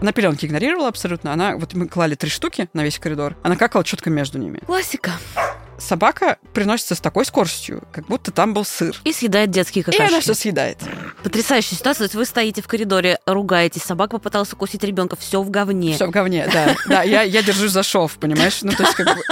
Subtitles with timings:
[0.00, 1.32] Она пеленки игнорировала абсолютно.
[1.32, 3.36] Она, вот мы клали три штуки на весь коридор.
[3.42, 4.58] Она какала четко между ними.
[4.66, 5.12] Классика.
[5.78, 8.98] Собака приносится с такой скоростью, как будто там был сыр.
[9.04, 10.20] И съедает детские И она какашки.
[10.22, 10.78] все съедает.
[11.22, 11.98] Потрясающая ситуация.
[11.98, 15.94] То есть вы стоите в коридоре, ругаетесь, собака попыталась укусить ребенка, все в говне.
[15.94, 16.74] Все в говне, да.
[16.86, 18.62] Да, я, я держусь за шов, понимаешь?
[18.62, 19.22] Ну, то есть, как бы...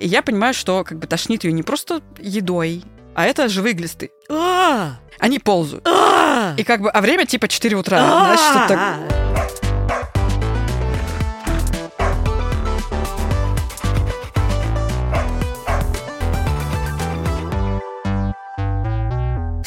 [0.00, 2.82] И я понимаю, что как бы тошнит ее не просто едой,
[3.14, 4.10] а это живые глисты.
[4.28, 4.96] А!
[5.20, 5.86] Они ползают.
[5.86, 6.54] А!
[6.56, 7.98] И как бы, а время типа 4 утра.
[8.00, 9.43] Знаешь, что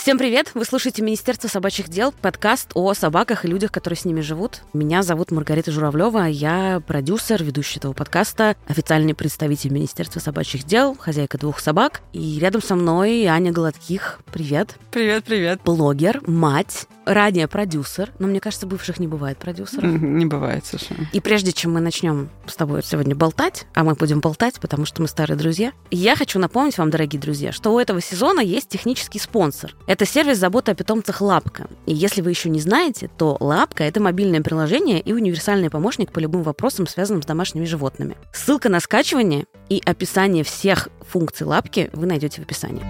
[0.07, 0.51] Всем привет!
[0.53, 4.61] Вы слушаете Министерство собачьих дел, подкаст о собаках и людях, которые с ними живут.
[4.71, 11.37] Меня зовут Маргарита Журавлева, я продюсер, ведущий этого подкаста, официальный представитель Министерства собачьих дел, хозяйка
[11.37, 11.99] двух собак.
[12.13, 14.21] И рядом со мной Аня Голодких.
[14.31, 14.77] Привет!
[14.91, 15.59] Привет, привет.
[15.65, 19.91] Блогер, мать, ранее продюсер, но мне кажется, бывших не бывает продюсеров.
[19.91, 21.07] Не бывает совершенно.
[21.11, 25.01] И прежде чем мы начнем с тобой сегодня болтать, а мы будем болтать, потому что
[25.01, 29.19] мы старые друзья, я хочу напомнить вам, дорогие друзья, что у этого сезона есть технический
[29.19, 29.75] спонсор.
[29.85, 31.67] Это сервис заботы о питомцах Лапка.
[31.85, 36.19] И если вы еще не знаете, то Лапка— это мобильное приложение и универсальный помощник по
[36.19, 38.17] любым вопросам, связанным с домашними животными.
[38.33, 42.83] Ссылка на скачивание и описание всех функций Лапки вы найдете в описании.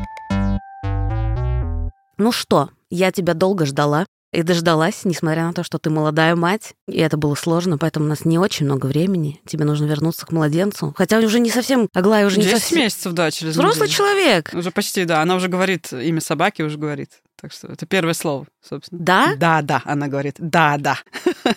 [2.17, 4.05] Ну что, я тебя долго ждала.
[4.33, 8.09] И дождалась, несмотря на то, что ты молодая мать, и это было сложно, поэтому у
[8.09, 9.39] нас не очень много времени.
[9.45, 10.94] Тебе нужно вернуться к младенцу.
[10.97, 12.80] Хотя уже не совсем, Аглая уже не 10 совсем...
[12.80, 13.97] месяцев, да, через Взрослый неделю.
[13.97, 14.52] человек.
[14.53, 15.22] Уже почти, да.
[15.22, 17.22] Она уже говорит имя собаки, уже говорит.
[17.39, 19.02] Так что это первое слово, собственно.
[19.02, 19.36] Да?
[19.38, 20.36] Да, да, она говорит.
[20.39, 20.97] Да, да.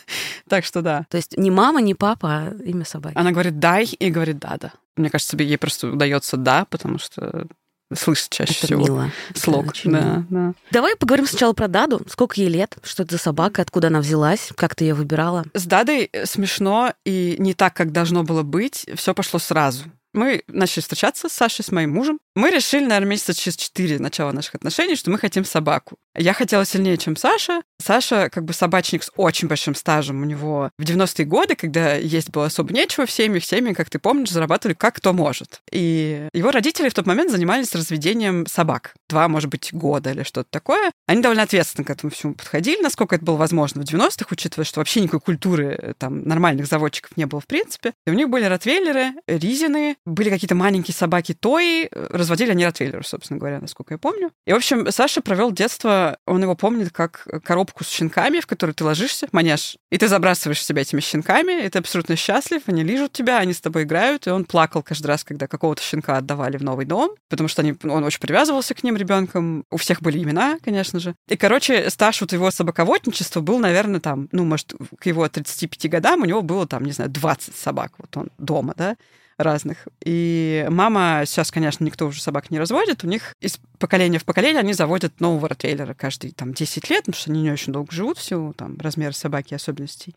[0.49, 1.07] Так что да.
[1.09, 3.17] То есть не мама, не папа, а имя собаки.
[3.17, 4.73] Она говорит дай и говорит да, да.
[4.97, 7.47] Мне кажется, ей просто удается да, потому что
[7.95, 9.11] слышит чаще это всего мило.
[9.35, 9.63] слог.
[9.63, 10.03] Это очень мило.
[10.03, 10.53] Да, да.
[10.71, 12.03] Давай поговорим сначала про Даду.
[12.09, 12.77] Сколько ей лет?
[12.83, 13.63] Что это за собака?
[13.63, 14.51] Откуда она взялась?
[14.57, 15.45] Как ты ее выбирала?
[15.55, 18.87] С Дадой э, смешно и не так, как должно было быть.
[18.95, 19.85] Все пошло сразу.
[20.13, 22.19] Мы начали встречаться с Сашей, с моим мужем.
[22.37, 25.97] Мы решили, наверное, месяца через четыре начала наших отношений, что мы хотим собаку.
[26.17, 27.63] Я хотела сильнее, чем Саша.
[27.81, 30.23] Саша как бы собачник с очень большим стажем.
[30.23, 33.99] У него в 90-е годы, когда есть было особо нечего в семьях, семьи, как ты
[33.99, 35.61] помнишь, зарабатывали как кто может.
[35.71, 38.95] И его родители в тот момент занимались разведением собак.
[39.09, 40.91] Два, может быть, года или что-то такое.
[41.07, 44.81] Они довольно ответственно к этому всему подходили, насколько это было возможно в 90-х, учитывая, что
[44.81, 47.95] вообще никакой культуры э, там нормальных заводчиков не было в принципе.
[48.07, 53.07] И у них были ротвейлеры, ризины, были какие-то маленькие собаки Тои, э, разводили они ротвейлеров,
[53.07, 54.31] собственно говоря, насколько я помню.
[54.47, 58.75] И, в общем, Саша провел детство, он его помнит как коробку с щенками, в которую
[58.75, 63.13] ты ложишься, манеж, и ты забрасываешь себя этими щенками, и ты абсолютно счастлив, они лижут
[63.13, 66.63] тебя, они с тобой играют, и он плакал каждый раз, когда какого-то щенка отдавали в
[66.63, 70.59] новый дом, потому что они, он очень привязывался к ним ребенком, у всех были имена,
[70.63, 71.15] конечно же.
[71.29, 76.23] И, короче, стаж вот его собаководничества был, наверное, там, ну, может, к его 35 годам
[76.23, 78.97] у него было там, не знаю, 20 собак, вот он дома, да,
[79.43, 79.89] разных.
[80.05, 84.61] И мама, сейчас, конечно, никто уже собак не разводит, у них из поколения в поколение
[84.61, 88.19] они заводят нового ротвейлера каждые там 10 лет, потому что они не очень долго живут
[88.19, 90.15] в силу там размера собаки особенностей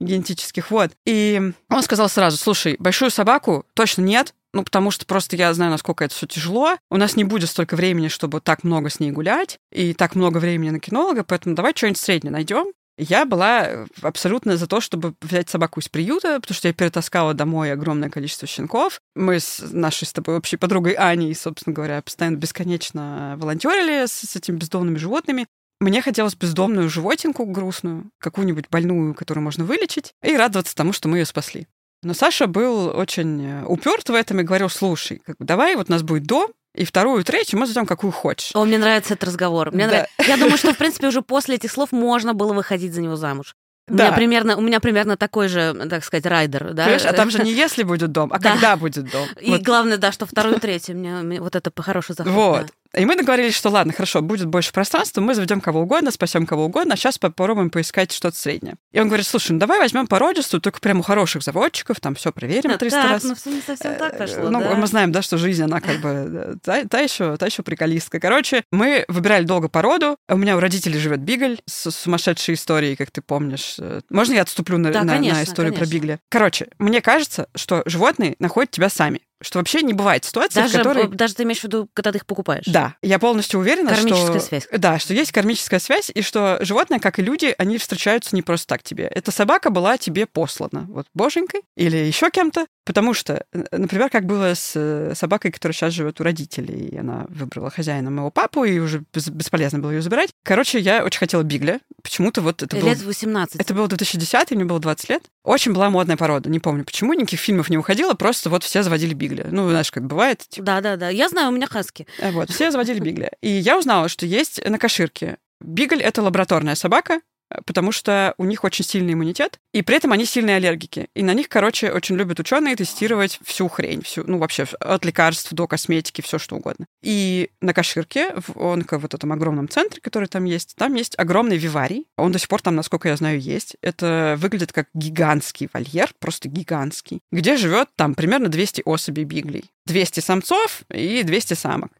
[0.00, 0.70] генетических.
[0.70, 0.92] Вот.
[1.04, 5.70] И он сказал сразу, слушай, большую собаку точно нет, ну, потому что просто я знаю,
[5.70, 6.76] насколько это все тяжело.
[6.90, 10.38] У нас не будет столько времени, чтобы так много с ней гулять, и так много
[10.38, 12.66] времени на кинолога, поэтому давай что-нибудь среднее найдем.
[12.98, 17.72] Я была абсолютно за то, чтобы взять собаку из приюта, потому что я перетаскала домой
[17.72, 19.00] огромное количество щенков.
[19.14, 24.34] Мы с нашей с тобой общей подругой Аней, собственно говоря, постоянно бесконечно волонтерили с, с
[24.34, 25.46] этими бездомными животными.
[25.80, 31.18] Мне хотелось бездомную животинку грустную, какую-нибудь больную, которую можно вылечить, и радоваться тому, что мы
[31.18, 31.68] ее спасли.
[32.02, 36.02] Но Саша был очень уперт в этом и говорил, слушай, как давай, вот у нас
[36.02, 38.50] будет дом, и вторую, и третью мы зайдем какую хочешь.
[38.54, 39.72] О, мне нравится этот разговор.
[39.72, 39.90] Мне Да.
[39.90, 40.12] нравится.
[40.28, 43.54] Я думаю, что, в принципе, уже после этих слов можно было выходить за него замуж.
[43.90, 44.06] У, Да.
[44.08, 46.72] меня примерно, у меня примерно такой же, так сказать, райдер.
[46.74, 46.84] Да?
[46.84, 48.52] Понимаешь, а там же не если будет дом, а Да.
[48.52, 49.26] когда будет дом.
[49.40, 49.62] И Вот.
[49.62, 50.96] главное, да, что вторую, третью.
[50.96, 52.32] Мне, мне вот это хороший заход.
[52.32, 52.62] Вот.
[52.66, 52.68] да.
[52.96, 56.64] И мы договорились, что ладно, хорошо, будет больше пространства, мы заведем кого угодно, спасем кого
[56.64, 58.76] угодно, а сейчас попробуем поискать что-то среднее.
[58.92, 62.32] И он говорит, слушай, ну давай возьмем породистую, только прям у хороших заводчиков, там все
[62.32, 63.24] проверим А, 300 так, раз.
[63.24, 64.74] ну все не совсем так Э, пошло, Ну, да.
[64.74, 68.20] мы знаем, да, что жизнь, она как бы э, та, та еще, та еще приколистка.
[68.20, 70.16] Короче, мы выбирали долго породу.
[70.28, 73.76] У меня у родителей живет бигль с сумасшедшей историей, как ты помнишь.
[73.78, 75.94] Э, Можно я отступлю на, Да, на- на конечно, историю про конечно.
[75.94, 76.20] бигля?
[76.30, 79.20] Короче, мне кажется, что животные находят тебя сами.
[79.40, 81.04] Что вообще не бывает ситуации, Даже, в которой...
[81.04, 82.64] э, даже ты имеешь в виду, когда ты их покупаешь?
[82.66, 84.40] Да, я полностью уверена, Кармическая что...
[84.40, 84.68] связь.
[84.72, 88.66] Да, что есть кармическая связь, и что животные, как и люди, они встречаются не просто
[88.66, 89.04] так тебе.
[89.04, 94.26] Эта собака была тебе послана, вот боженькой или еще кем-то, потому что, э, например, как
[94.26, 98.64] было с э, собакой, которая сейчас живет у родителей, и она выбрала хозяина моего папу,
[98.64, 100.30] и уже бес- бесполезно было ее забирать.
[100.44, 101.80] Короче, я очень хотела бигля.
[102.02, 102.88] Почему-то вот это было...
[102.88, 103.60] Лет 18.
[103.60, 105.22] Это было 2010, мне было 20 лет.
[105.44, 106.50] Очень была модная порода.
[106.50, 109.27] Не помню почему, никаких фильмов не выходило, просто вот все заводили бигля.
[109.50, 111.08] Ну, знаешь, как бывает, типа, Да, да, да.
[111.08, 112.06] Я знаю, у меня хаски.
[112.32, 113.32] Вот, все заводили бигля.
[113.42, 115.38] И я узнала, что есть на коширке.
[115.60, 117.20] Бигль— это лабораторная собака,
[117.66, 121.08] потому что у них очень сильный иммунитет, и при этом они сильные аллергики.
[121.14, 125.52] И на них, короче, очень любят ученые тестировать всю хрень, всю, ну, вообще от лекарств
[125.52, 126.86] до косметики, все что угодно.
[127.02, 131.56] И на Каширке, в онко вот этом огромном центре, который там есть, там есть огромный
[131.56, 132.06] виварий.
[132.16, 133.76] Он до сих пор там, насколько я знаю, есть.
[133.82, 139.70] Это выглядит как гигантский вольер, просто гигантский, где живет там примерно 200 особей биглей.
[139.86, 141.92] 200 самцов и 200 самок.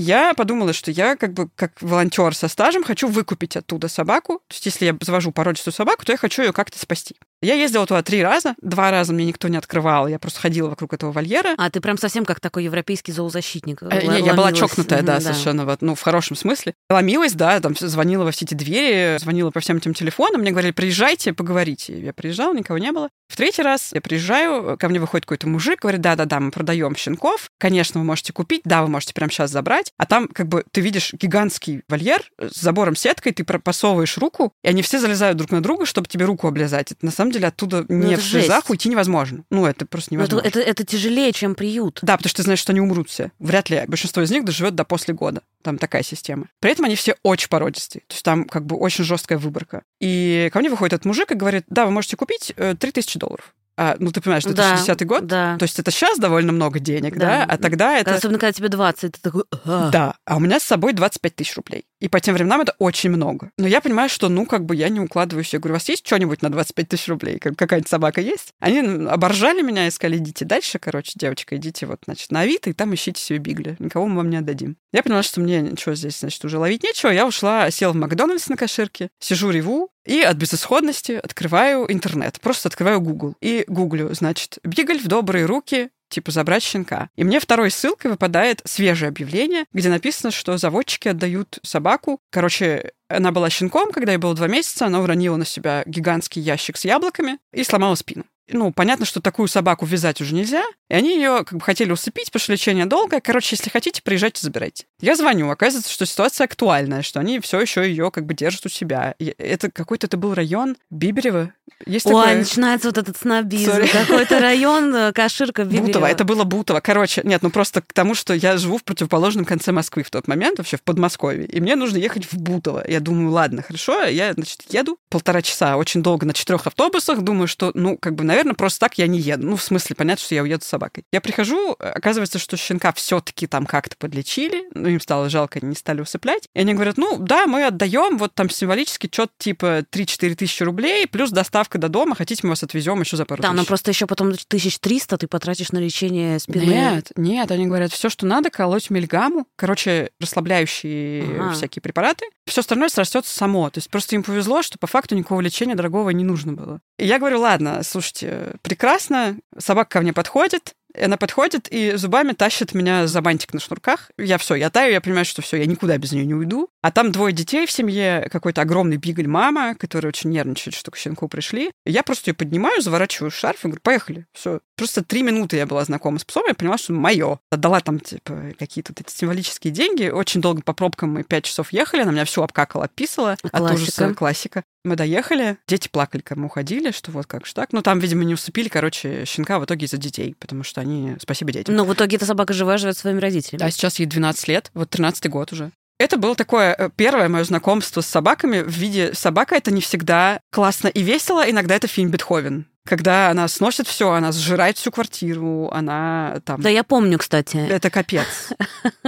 [0.00, 4.38] Я подумала, что я как бы как волонтер со стажем хочу выкупить оттуда собаку.
[4.48, 7.16] То есть если я завожу породистую собаку, то я хочу ее как-то спасти.
[7.42, 8.54] Я ездила туда три раза.
[8.62, 10.08] Два раза мне никто не открывал.
[10.08, 11.54] Я просто ходила вокруг этого вольера.
[11.58, 13.82] А ты прям совсем как такой европейский зоозащитник.
[13.82, 14.58] Э, не, я была Ломилась.
[14.58, 16.74] чокнутая, да, Мгм, совершенно, вот, ну, в хорошем смысле.
[16.88, 20.72] Ломилась, да, там звонила во все эти двери, звонила по всем этим телефонам, мне говорили,
[20.72, 21.98] приезжайте, поговорите.
[22.00, 23.10] Я приезжала, никого не было.
[23.30, 27.48] В третий раз я приезжаю, ко мне выходит какой-то мужик, говорит, да-да-да, мы продаем щенков,
[27.58, 29.92] конечно, вы можете купить, да, вы можете прямо сейчас забрать.
[29.98, 34.68] А там, как бы, ты видишь гигантский вольер с забором сеткой, ты просовываешь руку, и
[34.68, 36.90] они все залезают друг на друга, чтобы тебе руку облизать.
[36.90, 39.44] Это, на самом деле оттуда не это в слезах уйти невозможно.
[39.48, 40.48] Ну, это просто Ну, это, невозможно.
[40.48, 42.00] это, это тяжелее, чем приют.
[42.02, 43.30] Да, потому что ты знаешь, что они умрут все.
[43.38, 43.84] Вряд ли.
[43.86, 45.42] Большинство из них доживет до после года.
[45.62, 46.46] Там такая система.
[46.60, 48.02] При этом они все очень породистые.
[48.06, 49.82] То есть там как бы очень жесткая выборка.
[50.00, 53.54] И ко мне выходит этот мужик и говорит, да, вы можете купить э, 3000 долларов.
[53.82, 55.26] А, ну, ты понимаешь, Да, 2010 год?
[55.26, 55.56] Да.
[55.56, 57.46] То есть это сейчас довольно много денег, Да.
[57.46, 57.46] да?
[57.48, 58.14] А тогда это...
[58.14, 59.44] Особенно, когда тебе 20, ты такой...
[59.64, 59.88] «А».
[59.90, 61.86] Да, а у меня с собой 25 тысяч рублей.
[61.98, 63.52] И по тем временам это очень много.
[63.56, 65.52] Но я понимаю, что, ну, как бы я не укладываюсь.
[65.54, 67.38] Я говорю, у вас есть что-нибудь на 25 тысяч рублей?
[67.38, 68.52] Как- Какая-нибудь собака есть?
[68.60, 72.74] Они оборжали меня и сказали, идите дальше, короче, девочка, идите вот, значит, на Авито, и
[72.74, 73.76] там ищите себе бигля.
[73.78, 74.76] Никого мы вам не отдадим.
[74.92, 77.10] Я поняла, что мне ничего здесь, значит, уже ловить нечего.
[77.10, 82.40] Я ушла, села в Макдональдс на коширке, сижу, реву, и от безысходности открываю интернет.
[82.40, 83.34] Просто открываю Google.
[83.40, 87.08] И гуглю, значит, бигль в добрые руки, типа забрать щенка.
[87.16, 92.18] И мне второй ссылкой выпадает свежее объявление, где написано, что заводчики отдают собаку.
[92.30, 96.76] Короче, она была щенком, когда ей было два месяца, она уронила на себя гигантский ящик
[96.76, 98.24] с яблоками и сломала спину.
[98.52, 102.26] Ну, понятно, что такую собаку вязать уже нельзя, и они ее как бы хотели усыпить,
[102.26, 103.20] потому что лечение долгое.
[103.20, 104.86] Короче, если хотите, приезжайте, забирайте.
[105.00, 108.68] Я звоню, оказывается, что ситуация актуальная, что они все еще ее как бы держат у
[108.68, 109.14] себя.
[109.18, 111.52] Это какой-то это был район Биберева.
[111.86, 112.36] Есть Ой, такое...
[112.36, 113.72] начинается вот этот снобизм.
[113.92, 116.06] Какой-то район, э, Каширка, Бутово, Биберево.
[116.06, 116.80] это было Бутово.
[116.80, 120.28] Короче, нет, ну просто к тому, что я живу в противоположном конце Москвы в тот
[120.28, 122.84] момент, вообще в Подмосковье, и мне нужно ехать в Бутово.
[122.86, 127.48] Я думаю, ладно, хорошо, я, значит, еду полтора часа, очень долго на четырех автобусах, думаю,
[127.48, 129.46] что, ну, как бы, наверное, просто так я не еду.
[129.46, 131.04] Ну, в смысле, понятно, что я уеду с собакой.
[131.12, 135.76] Я прихожу, оказывается, что щенка все-таки там как-то подлечили, ну, им стало жалко, они не
[135.76, 136.48] стали усыплять.
[136.54, 141.06] И они говорят, ну, да, мы отдаем вот там символически что-то типа 3-4 тысячи рублей,
[141.06, 143.68] плюс доставка до дома, хотите, мы вас отвезем еще за пару Да, но тысяч.
[143.68, 146.64] просто еще потом 1300 ты потратишь на лечение спины.
[146.64, 151.52] Нет, нет, они говорят, все, что надо, колоть мельгаму, короче, расслабляющие Ага.
[151.52, 152.24] всякие препараты.
[152.46, 153.70] Все остальное срастется само.
[153.70, 156.80] То есть просто им повезло, что по факту никакого лечения дорогого не нужно было.
[156.98, 162.74] И я говорю, ладно, слушайте, прекрасно, собака ко мне подходит, она подходит и зубами тащит
[162.74, 164.10] меня за бантик на шнурках.
[164.18, 166.70] Я все, я таю, я понимаю, что все, я никуда без нее не уйду.
[166.82, 170.96] А там двое детей в семье, какой-то огромный бигль мама, которая очень нервничает, что к
[170.96, 171.70] щенку пришли.
[171.84, 174.26] Я просто ее поднимаю, заворачиваю шарф и говорю, поехали.
[174.32, 174.60] Все.
[174.80, 177.38] Просто три минуты я была знакома с псом, я поняла, что мое.
[177.50, 180.08] Отдала там, типа, какие-то вот эти символические деньги.
[180.08, 183.36] Очень долго по пробкам мы пять часов ехали, она меня все обкакала, описала.
[183.42, 183.82] От Классика.
[183.82, 184.64] ужаса классика.
[184.86, 187.74] Мы доехали, дети плакали, когда мы уходили, что вот как же так.
[187.74, 191.14] Ну, там, видимо, не усыпили, короче, щенка в итоге из-за детей, потому что они...
[191.20, 191.76] Спасибо детям.
[191.76, 193.60] Но в итоге эта собака живая живет своими родителями.
[193.60, 195.72] Да, сейчас ей 12 лет, вот 13-й год уже.
[195.98, 200.40] Это было такое э, первое мое знакомство с собаками в виде собака это не всегда
[200.50, 202.64] классно и весело, иногда это фильм Бетховен.
[202.86, 206.60] Когда она сносит все, она сжирает всю квартиру, она там.
[206.60, 207.56] Да, я помню, кстати.
[207.56, 208.26] Это капец.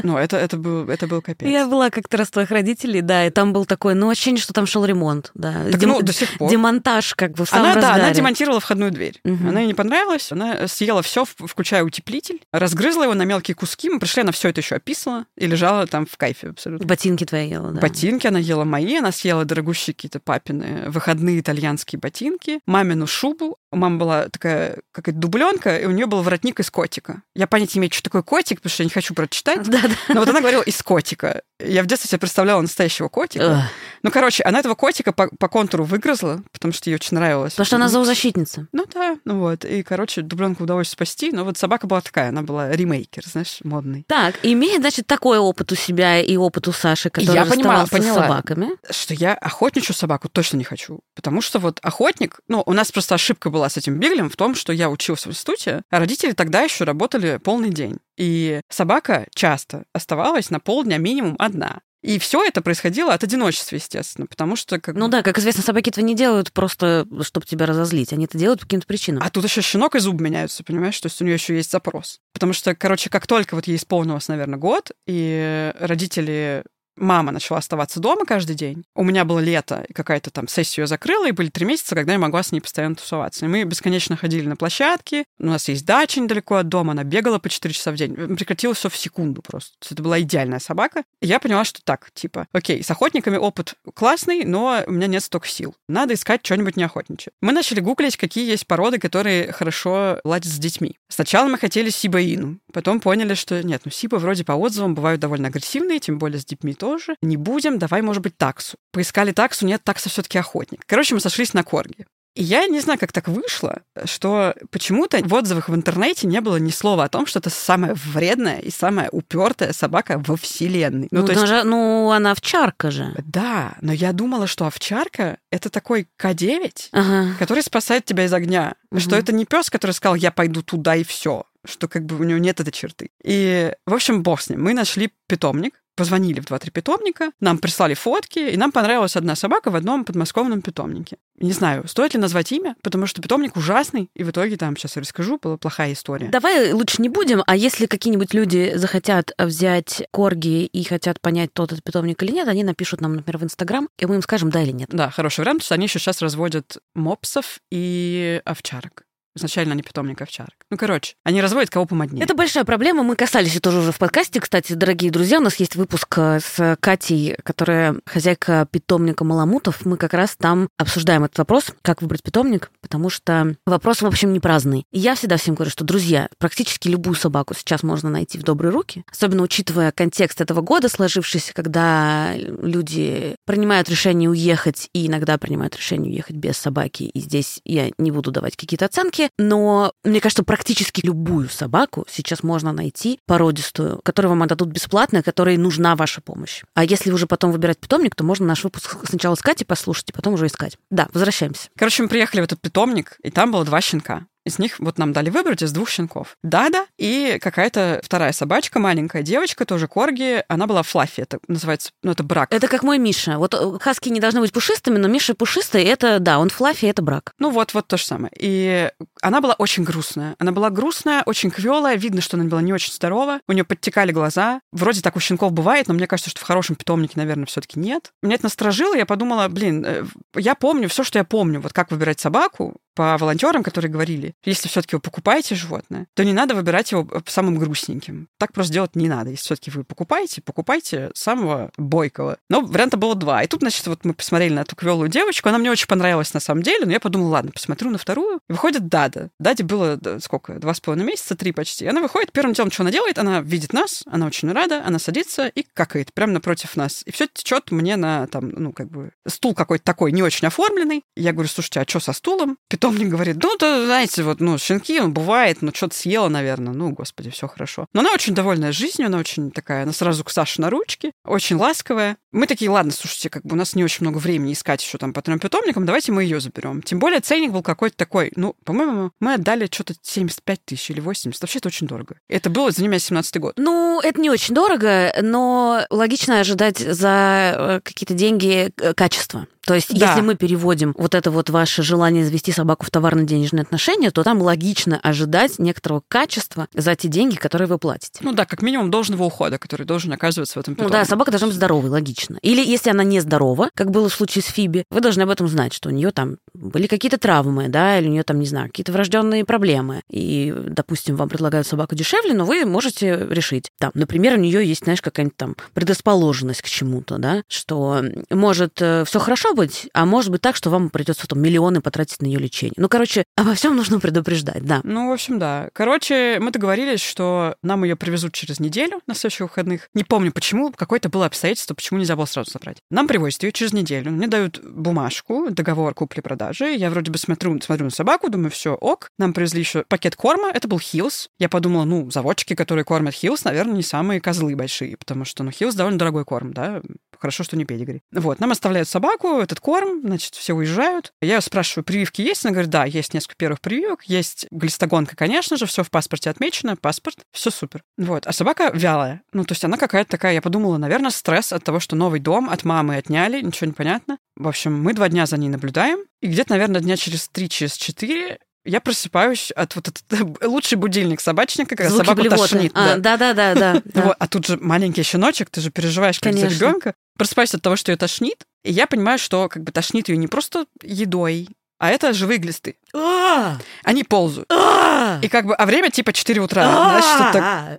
[0.02, 1.48] Ну, это, это, был, это был капец.
[1.48, 4.66] Я была как-то раз твоих родителей, да, и там был такой, ну, ощущение, что там
[4.66, 5.64] шел ремонт, да.
[5.70, 6.50] Так, Дем- ну, до сих пор.
[6.50, 8.14] Демонтаж, как бы, в самом Она, да, она разгаре.
[8.16, 9.20] демонтировала входную дверь.
[9.24, 9.48] Мгм.
[9.50, 13.88] Она ей не понравилась, она съела все, включая утеплитель, разгрызла его на мелкие куски.
[13.90, 16.86] Мы пришли, она все это еще описала и лежала там в кайфе абсолютно.
[16.86, 17.80] Ботинки твои ела, да.
[17.80, 23.56] Ботинки она ела мои, она съела дорогущие какие-то папины выходные итальянские ботинки, мамину шубу.
[23.72, 27.22] У мамы была такая какая-то дубленка, и у нее был воротник из котика.
[27.34, 29.68] Я понятия имею, что такое котик, потому что я не хочу прочитать.
[29.68, 29.88] Да, да.
[30.08, 31.42] Но вот она говорила из котика.
[31.58, 33.70] Я в детстве себе представляла настоящего котика.
[34.02, 37.52] Ну, короче, она этого котика по, по контуру выгрызла, потому что ей очень нравилось.
[37.52, 38.68] Потому что она зоозащитница.
[38.72, 39.64] Ну да, ну вот.
[39.64, 41.30] И, короче, дубленку удалось спасти.
[41.32, 44.04] Но вот собака была такая, она была ремейкер, знаешь, модный.
[44.08, 48.12] Так, имеет, значит, такой опыт у себя и опыт у Саши, который я понимала, поняла.
[48.12, 48.70] с собаками.
[48.90, 51.00] Что я охотничью собаку точно не хочу.
[51.14, 52.40] Потому что вот охотник...
[52.48, 55.30] Ну, у нас просто ошибка была с этим биглем в том, что я училась в
[55.30, 57.98] институте, а родители тогда еще работали полный день.
[58.16, 61.80] И собака часто оставалась на полдня минимум одна.
[62.02, 65.90] И все это происходило от одиночества, естественно, потому что как Ну да, как известно, собаки
[65.90, 68.12] этого не делают просто, чтобы тебя разозлить.
[68.12, 69.22] Они это делают по каким-то причинам.
[69.24, 70.98] А тут еще щенок и зуб меняются, понимаешь?
[71.00, 72.18] То есть у нее еще есть запрос.
[72.32, 76.64] Потому что, короче, как только вот ей исполнилось, наверное, год, и родители
[76.96, 78.84] Мама начала оставаться дома каждый день.
[78.94, 82.12] У меня было лето, и какая-то там сессию я закрыла, и были три месяца, когда
[82.12, 83.44] я могла с ней постоянно тусоваться.
[83.44, 85.24] И мы бесконечно ходили на площадки.
[85.38, 88.14] У нас есть дача недалеко от дома, она бегала по 4 часа в день.
[88.36, 89.72] Прекратилось все в секунду просто.
[89.90, 91.04] Это была идеальная собака.
[91.20, 95.22] И я поняла, что так, типа, окей, с охотниками опыт классный, но у меня нет
[95.22, 95.74] столько сил.
[95.88, 97.32] Надо искать что-нибудь неохотничье.
[97.40, 100.98] Мы начали гуглить, какие есть породы, которые хорошо ладят с детьми.
[101.08, 105.48] Сначала мы хотели сибаину, потом поняли, что нет, ну сибы вроде по отзывам бывают довольно
[105.48, 107.16] агрессивные, тем более с детьми тоже.
[107.22, 108.76] Не будем, давай, может быть, таксу.
[108.92, 110.82] Поискали таксу, нет, такса все таки охотник.
[110.86, 112.06] Короче, мы сошлись на корге.
[112.34, 116.56] И я не знаю, как так вышло, что почему-то в отзывах в интернете не было
[116.56, 121.08] ни слова о том, что это самая вредная и самая упертая собака во вселенной.
[121.10, 123.14] Ну, то есть- даже, ну, она овчарка же.
[123.26, 127.34] да, но я думала, что овчарка это такой К9, Ага.
[127.38, 128.76] который спасает тебя из огня.
[128.96, 129.18] Что Мгм.
[129.18, 131.44] это не пес, который сказал, я пойду туда и все.
[131.64, 133.10] Что как бы у него нет этой черты.
[133.22, 134.62] И, в общем, бог с ним.
[134.62, 139.70] Мы нашли питомник, позвонили в 2-3 питомника, нам прислали фотки, и нам понравилась одна собака
[139.70, 141.18] в одном подмосковном питомнике.
[141.38, 144.96] Не знаю, стоит ли назвать имя, потому что питомник ужасный, и в итоге там, сейчас
[144.96, 146.28] я расскажу, была плохая история.
[146.28, 151.72] Давай лучше не будем, а если какие-нибудь люди захотят взять корги и хотят понять, тот
[151.72, 154.62] это питомник или нет, они напишут нам, например, в Инстаграм, и мы им скажем да
[154.62, 154.88] или нет.
[154.92, 159.04] Да, хороший вариант, потому что они еще сейчас разводят мопсов и овчарок.
[159.34, 160.54] Изначально они питомник овчарок.
[160.70, 162.22] Ну, короче, они разводят кого помоднее.
[162.22, 163.02] Это большая проблема.
[163.02, 164.40] Мы касались тоже уже в подкасте.
[164.40, 169.86] Кстати, дорогие друзья, у нас есть выпуск э, с Катей, которая хозяйка питомника Маламутов.
[169.86, 174.32] Мы как раз там обсуждаем этот вопрос, как выбрать питомник, потому что вопрос, в общем,
[174.32, 174.84] не праздный.
[174.92, 178.72] И я всегда всем говорю, что, друзья, практически любую собаку сейчас можно найти в добрые
[178.72, 185.76] руки, особенно учитывая контекст этого года сложившийся, когда люди принимают решение уехать и иногда принимают
[185.76, 187.04] решение уехать без собаки.
[187.04, 192.42] И здесь я не буду давать какие-то оценки, но мне кажется, практически любую собаку сейчас
[192.42, 196.62] можно найти породистую, которую вам отдадут бесплатно, которой нужна ваша помощь.
[196.74, 200.12] А если уже потом выбирать питомник, то можно наш выпуск сначала искать и послушать, и
[200.12, 200.76] потом уже искать.
[200.90, 201.68] Да, возвращаемся.
[201.76, 204.26] Короче, мы приехали в этот питомник, и там было два щенка.
[204.44, 206.36] Из них вот нам дали выбрать из двух щенков.
[206.42, 210.44] Дада и какая-то вторая собачка, маленькая девочка, тоже корги.
[210.48, 212.52] Она была Флаффи, это называется, ну, это брак.
[212.52, 213.38] Это как мой Миша.
[213.38, 217.02] Вот э, хаски не должны быть пушистыми, но Миша пушистый, это, да, он флаффи, это
[217.02, 217.32] брак.
[217.38, 218.32] Ну вот, вот то же самое.
[218.38, 220.34] И она была очень грустная.
[220.38, 221.96] Она была грустная, очень квелая.
[221.96, 223.40] Видно, что она была не очень здорова.
[223.46, 224.60] У нее подтекали глаза.
[224.72, 228.12] Вроде так у щенков бывает, но мне кажется, что в хорошем питомнике, наверное, все-таки нет.
[228.22, 228.94] Меня это насторожило.
[228.94, 230.04] Я подумала, блин, э,
[230.36, 231.60] я помню все, что я помню.
[231.60, 236.32] Вот как выбирать собаку по волонтерам, которые говорили, если все-таки вы покупаете животное, то не
[236.32, 238.28] надо выбирать его самым грустненьким.
[238.38, 239.30] Так просто делать не надо.
[239.30, 242.38] Если все-таки вы покупаете, покупайте самого бойкого.
[242.48, 243.42] Но варианта было два.
[243.42, 245.48] И тут, значит, вот мы посмотрели на эту квелую девочку.
[245.48, 248.40] Она мне очень понравилась на самом деле, но я подумала, ладно, посмотрю на вторую.
[248.48, 249.30] И выходит Дада.
[249.38, 250.54] Даде было сколько?
[250.54, 251.84] Два с половиной месяца, три почти.
[251.84, 254.98] И она выходит, первым делом, что она делает, она видит нас, она очень рада, она
[254.98, 257.02] садится и какает прямо напротив нас.
[257.06, 261.04] И все течет мне на там, ну, как бы, стул какой-то такой не очень оформленный.
[261.16, 262.58] Я говорю, слушайте, а что со стулом?
[262.82, 266.72] Питомник говорит, ну, то, знаете, вот, ну, щенки, он бывает, ну, что-то съела, наверное.
[266.72, 267.86] Ну, господи, все хорошо.
[267.92, 271.54] Но она очень довольная жизнью, она очень такая, она сразу к Саше на ручки, очень
[271.54, 272.16] ласковая.
[272.32, 275.12] Мы такие, ладно, слушайте, как бы у нас не очень много времени искать еще там
[275.12, 276.82] по трем питомникам, давайте мы ее заберем.
[276.82, 281.40] Тем более ценник был какой-то такой, ну, по-моему, мы отдали что-то 75 тысяч или 80.
[281.40, 282.16] Вообще это очень дорого.
[282.28, 283.52] Это было за меня 17 год.
[283.58, 289.46] Ну, это не очень дорого, но логично ожидать за э, какие-то деньги э, качества.
[289.64, 290.08] То есть, Да.
[290.08, 294.40] если мы переводим вот это вот ваше желание завести собаку в товарно-денежные отношения, то там
[294.40, 298.20] логично ожидать некоторого качества за те деньги, которые вы платите.
[298.20, 300.98] Ну да, как минимум должного ухода, который должен оказываться в этом Ну питомнике.
[300.98, 302.38] да, собака должна быть здоровой, логично.
[302.42, 305.48] Или если она не здорова, как было в случае с Фиби, вы должны об этом
[305.48, 308.68] знать, что у нее там были какие-то травмы, да, или у нее там, не знаю,
[308.68, 310.02] какие-то врожденные проблемы.
[310.10, 313.70] И, допустим, вам предлагают собаку дешевле, но вы можете решить.
[313.78, 319.18] Там, например, у нее есть, знаешь, какая-нибудь там предрасположенность к чему-то, да, что может все
[319.18, 322.61] хорошо быть, а может быть так, что вам придется там миллионы потратить на ее лечение.
[322.62, 322.74] Лечения.
[322.76, 324.80] Ну, короче, обо всем нужно предупреждать, да.
[324.84, 325.68] Ну, в общем, да.
[325.72, 329.88] Короче, мы договорились, что нам ее привезут через неделю на следующих выходных.
[329.94, 332.78] Не помню почему, какое-то было обстоятельство, почему нельзя было сразу забрать.
[332.90, 334.10] Нам привозят ее через неделю.
[334.10, 336.74] Мне дают бумажку, договор купли-продажи.
[336.74, 339.08] Я вроде бы смотрю, смотрю на собаку, думаю, все, ок.
[339.18, 340.50] Нам привезли еще пакет корма.
[340.50, 341.28] Это был Hill's.
[341.38, 345.50] Я подумала, ну, заводчики, которые кормят Hill's, наверное, не самые козлы большие, потому что, ну,
[345.50, 346.82] Hill's довольно дорогой корм, да.
[347.18, 348.02] Хорошо, что не Pedigree.
[348.12, 351.12] Вот, нам оставляют собаку, этот корм, значит, все уезжают.
[351.20, 352.44] Я спрашиваю, прививки есть?
[352.44, 356.76] Она говорит, да, есть несколько первых прививок, есть глистогонка, конечно же, все в паспорте отмечено,
[356.76, 357.82] паспорт, все супер.
[357.96, 359.22] Вот, а собака вялая.
[359.32, 362.48] Ну, то есть она какая-то такая, я подумала, наверное, стресс от того, что новый дом
[362.50, 364.18] от мамы отняли, ничего не понятно.
[364.36, 367.74] В общем, мы два дня за ней наблюдаем, и где-то, наверное, дня через три, через
[367.76, 372.42] четыре я просыпаюсь от вот этого лучший будильник собачника, когда Звуки собаку блевоты.
[372.42, 372.72] тошнит.
[372.74, 373.16] А, да.
[373.16, 373.82] да, да, да, да.
[373.84, 374.02] да.
[374.02, 376.94] Вот, а тут же маленький щеночек, ты же переживаешь как за ребенка.
[377.18, 380.28] Просыпаюсь от того, что ее тошнит, и я понимаю, что как бы тошнит ее не
[380.28, 381.48] просто едой,
[381.82, 382.76] а это живые глисты.
[382.94, 383.58] А!
[383.84, 384.50] Они ползают.
[384.52, 385.18] А!
[385.22, 386.64] И как бы, а время типа 4 утра.
[386.64, 387.78] Знаешь, что так- А!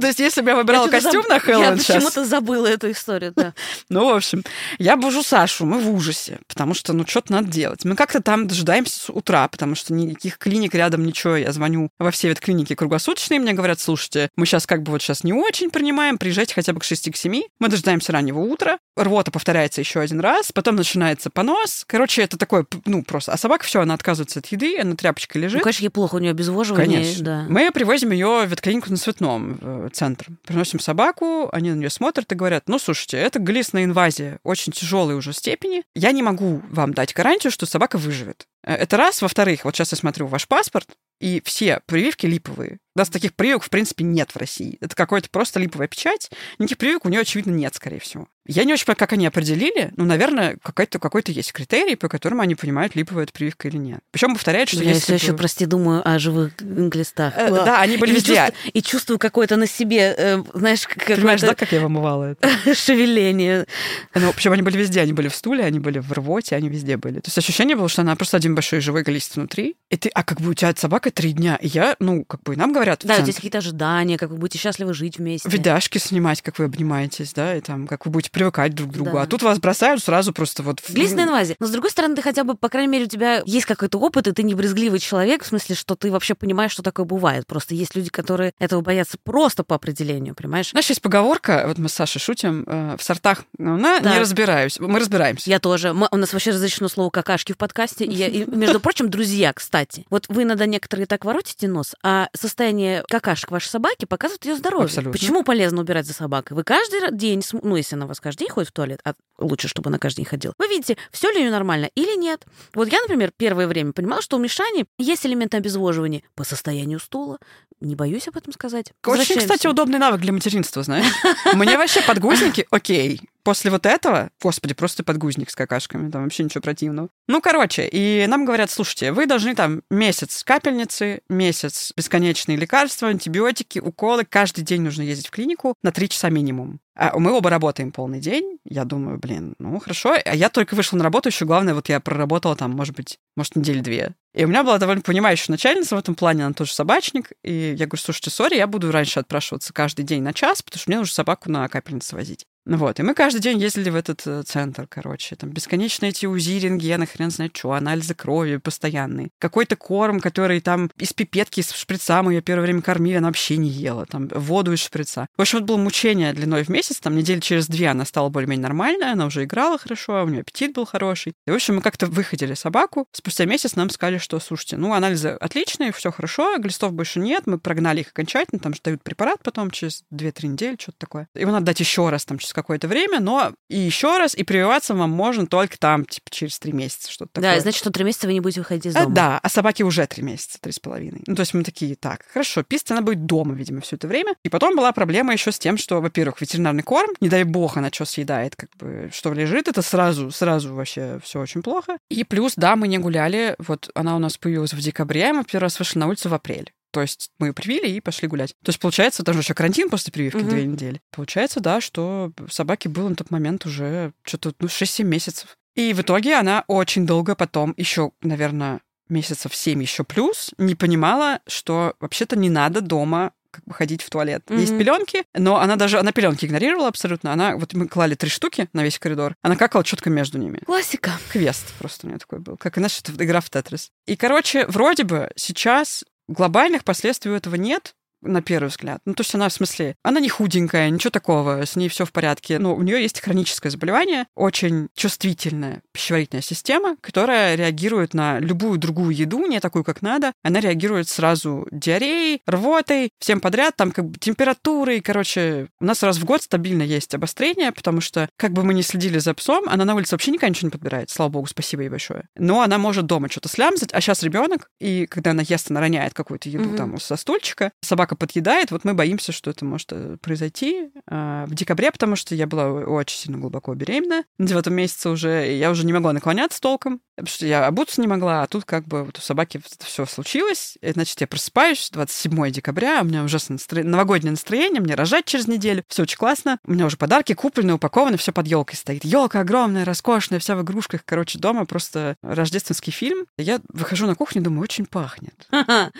[0.00, 2.90] То есть, если бы я выбирала Я костюм на Хэллоуин Я сейчас, почему-то забыла эту
[2.90, 3.54] историю, да.
[3.88, 4.44] ну, в общем,
[4.78, 7.84] я бужу Сашу, мы в ужасе, потому что, ну, что-то надо делать.
[7.84, 11.36] Мы как-то там дожидаемся с утра, потому что никаких клиник рядом, ничего.
[11.36, 15.24] Я звоню во все ветклиники круглосуточные, мне говорят, слушайте, мы сейчас как бы вот сейчас
[15.24, 17.42] не очень принимаем, приезжайте хотя бы к 6 к 7.
[17.58, 21.84] Мы дожидаемся раннего утра, рвота повторяется еще один раз, потом начинается понос.
[21.86, 23.32] Короче, это такое, ну, просто.
[23.32, 25.62] А собака все, она отказывается от еды, она тряпочкой Ну, лежит.
[25.62, 27.00] конечно, ей плохо, у нее обезвоживание.
[27.02, 27.24] Конечно.
[27.24, 27.46] Да.
[27.48, 30.26] Мы привозим ее в ветклинику на Цветном, в центр.
[30.46, 35.14] Приносим собаку, они на нее смотрят и говорят, ну, слушайте, это глистная инвазия очень тяжелой
[35.16, 35.84] уже степени.
[35.94, 38.46] Я не могу вам дать гарантию, что собака выживет.
[38.64, 39.22] Э, Это раз.
[39.22, 40.88] Во-вторых, вот сейчас я смотрю ваш паспорт,
[41.22, 42.78] и все прививки липовые.
[42.94, 44.76] У нас таких прививок, в принципе, нет в России.
[44.80, 46.30] Это какой-то просто липовая печать.
[46.58, 48.28] Никаких прививок у нее, очевидно, нет, скорее всего.
[48.46, 49.92] Я не очень понимаю, как они определили.
[49.96, 54.00] Ну, наверное, какой-то какой есть критерий, по которому они понимают, липовая это прививка или нет.
[54.10, 57.34] Причем повторяют, что Я если все еще, прости, думаю о живых глистах.
[57.36, 58.34] Э, Да, они были и везде.
[58.34, 62.74] чувствую, и чувствую какое-то на себе, э, знаешь, Понимаешь, да, какое-то как я вымывала это?
[62.74, 63.66] шевеление.
[64.12, 65.00] Ну, причем они были везде.
[65.00, 67.20] Они были в стуле, они были в рвоте, они везде были.
[67.20, 69.76] То есть ощущение было, что она просто один большой живой глист внутри.
[69.88, 71.56] И ты, а как бы у тебя собака три дня.
[71.60, 74.94] И я, ну, как бы нам говорят, Да, здесь какие-то ожидания, как вы будете счастливы
[74.94, 75.48] жить вместе.
[75.48, 79.12] видяшки снимать, как вы обнимаетесь, да, и там, как вы будете привыкать друг к другу.
[79.12, 79.22] Да.
[79.22, 80.80] А тут вас бросают сразу просто вот...
[80.88, 81.56] Глистная инвазия.
[81.60, 84.26] Но, с другой стороны, ты хотя бы, по крайней мере, у тебя есть какой-то опыт,
[84.26, 87.46] и ты не брезгливый человек, в смысле, что ты вообще понимаешь, что такое бывает.
[87.46, 90.70] Просто есть люди, которые этого боятся просто по определению, понимаешь?
[90.70, 94.12] Знаешь, есть поговорка, вот мы с Сашей шутим, э, в сортах говна Да.
[94.14, 94.78] не разбираюсь.
[94.80, 95.48] Мы разбираемся.
[95.50, 95.92] Я тоже.
[95.92, 98.04] Мы- у нас вообще разрешено слово какашки в подкасте.
[98.04, 100.06] И, я- и, между прочим, друзья, кстати.
[100.10, 104.86] Вот вы иногда некоторые так воротите нос, а состояние какашек вашей собаки показывает ее здоровье.
[104.86, 105.12] Абсолютно.
[105.12, 106.56] Почему полезно убирать за собакой?
[106.56, 109.68] Вы каждый день, ну, если она у вас каждый день ходит в туалет, а лучше,
[109.68, 112.44] чтобы она каждый день ходила, вы видите, все ли у нее нормально или нет.
[112.74, 117.38] Вот я, например, первое время понимала, что у Мишани есть элементы обезвоживания по состоянию стула.
[117.80, 118.92] Не боюсь об этом сказать.
[119.04, 121.06] Очень, кстати, удобный навык для материнства, знаешь.
[121.52, 123.20] Мне вообще подгузники, окей.
[123.44, 127.08] После вот этого, господи, просто подгузник с какашками, там вообще ничего противного.
[127.26, 133.80] Ну, короче, и нам говорят, слушайте, вы должны там месяц капельницы, месяц бесконечные лекарства, антибиотики,
[133.80, 136.80] уколы, каждый день нужно ездить в клинику на три часа минимум.
[136.94, 138.58] А мы оба работаем полный день.
[138.64, 140.14] Я думаю, блин, ну хорошо.
[140.24, 143.56] А я только вышла на работу, еще главное, вот я проработала там, может быть, может,
[143.56, 144.14] недели две.
[144.34, 147.32] И у меня была довольно понимающая начальница в этом плане, она тоже собачник.
[147.42, 150.90] И я говорю, слушайте, сори, я буду раньше отпрашиваться каждый день на час, потому что
[150.90, 152.46] мне нужно собаку на капельнице возить.
[152.64, 155.34] Вот, и мы каждый день ездили в этот э, центр, короче.
[155.34, 159.30] Там бесконечные эти УЗИ, рентгены, хрен знает что, анализы крови постоянные.
[159.38, 163.56] Какой-то корм, который там из пипетки, из шприца мы ее первое время кормили, она вообще
[163.56, 164.06] не ела.
[164.06, 165.26] Там воду из шприца.
[165.36, 167.00] В общем, это было мучение длиной в месяц.
[167.00, 170.72] Там недели через две она стала более-менее нормальная, она уже играла хорошо, у нее аппетит
[170.72, 171.34] был хороший.
[171.46, 173.06] И, в общем, мы как-то выходили собаку.
[173.10, 177.58] Спустя месяц нам сказали, что, слушайте, ну, анализы отличные, все хорошо, глистов больше нет, мы
[177.58, 181.28] прогнали их окончательно, там же дают препарат потом через 2-3 недели, что-то такое.
[181.34, 184.94] Его надо дать еще раз там через какое-то время, но и еще раз, и прививаться
[184.94, 187.54] вам можно только там, типа, через 3 месяца, что-то такое.
[187.54, 189.14] Да, значит, что три месяца вы не будете выходить из А, дома.
[189.14, 191.22] да, а собаке уже три месяца, три с половиной.
[191.26, 194.34] Ну, то есть мы такие, так, хорошо, писать она будет дома, видимо, все это время.
[194.44, 197.90] И потом была проблема еще с тем, что, во-первых, ветеринарный корм, не дай бог она
[197.92, 201.98] что съедает, как бы, что лежит, это сразу, сразу вообще все очень плохо.
[202.10, 205.64] И плюс, да, мы не гуляли, вот она у нас появилась в декабре, мы первый
[205.64, 206.72] раз вышли на улицу в апреле.
[206.92, 208.54] То есть мы ее привили и пошли гулять.
[208.62, 210.48] То есть, получается, там же еще карантин после прививки Мгм.
[210.50, 211.00] две недели.
[211.10, 215.56] Получается, да, что собаке было на тот момент уже что-то ну, 6-7 месяцев.
[215.74, 221.40] И в итоге она очень долго потом, еще, наверное, месяцев 7 еще плюс, не понимала,
[221.48, 224.42] что вообще-то не надо дома как бы ходить в туалет.
[224.48, 224.60] Мгм.
[224.60, 227.34] Есть пеленки, но она даже, она пеленки игнорировала абсолютно.
[227.34, 230.60] Она, вот мы клали три штуки на весь коридор, она какала четко между ними.
[230.64, 231.12] Классика.
[231.30, 232.56] Квест просто у меня такой был.
[232.56, 233.90] Как, знаешь, это игра в Тетрис.
[234.06, 239.00] И, короче, вроде бы сейчас глобальных последствий у этого нет, на первый взгляд.
[239.04, 242.12] Ну, то есть она, в смысле, она не худенькая, ничего такого, с ней все в
[242.12, 242.58] порядке.
[242.58, 249.14] Но у нее есть хроническое заболевание, очень чувствительная пищеварительная система, которая реагирует на любую другую
[249.14, 250.32] еду, не такую, как надо.
[250.42, 255.00] Она реагирует сразу диареей, рвотой, всем подряд, там как бы температурой.
[255.00, 258.82] Короче, у нас раз в год стабильно есть обострение, потому что, как бы мы ни
[258.82, 261.10] следили за псом, она на улице вообще никогда ничего не подбирает.
[261.10, 262.24] Слава богу, спасибо ей большое.
[262.36, 266.14] Но она может дома что-то слямзать, а сейчас ребенок, и когда она ест, она роняет
[266.14, 266.76] какую-то еду Мгм.
[266.76, 271.54] там со стульчика, собака подъедает, вот мы боимся, что это может э, произойти а, в
[271.54, 274.24] декабре, потому что я была очень сильно глубоко беременна.
[274.38, 278.06] На девятом месяце уже, я уже не могла наклоняться толком, потому что я обуться не
[278.08, 280.76] могла, а тут как бы вот у собаки все случилось.
[280.80, 285.46] И, значит, я просыпаюсь 27 декабря, у меня ужасно настро- новогоднее настроение, мне рожать через
[285.46, 286.58] неделю, все очень классно.
[286.66, 289.04] У меня уже подарки куплены, упакованы, все под елкой стоит.
[289.04, 293.26] Елка огромная, роскошная, вся в игрушках, короче, дома просто рождественский фильм.
[293.38, 295.46] Я выхожу на кухню, думаю, очень пахнет.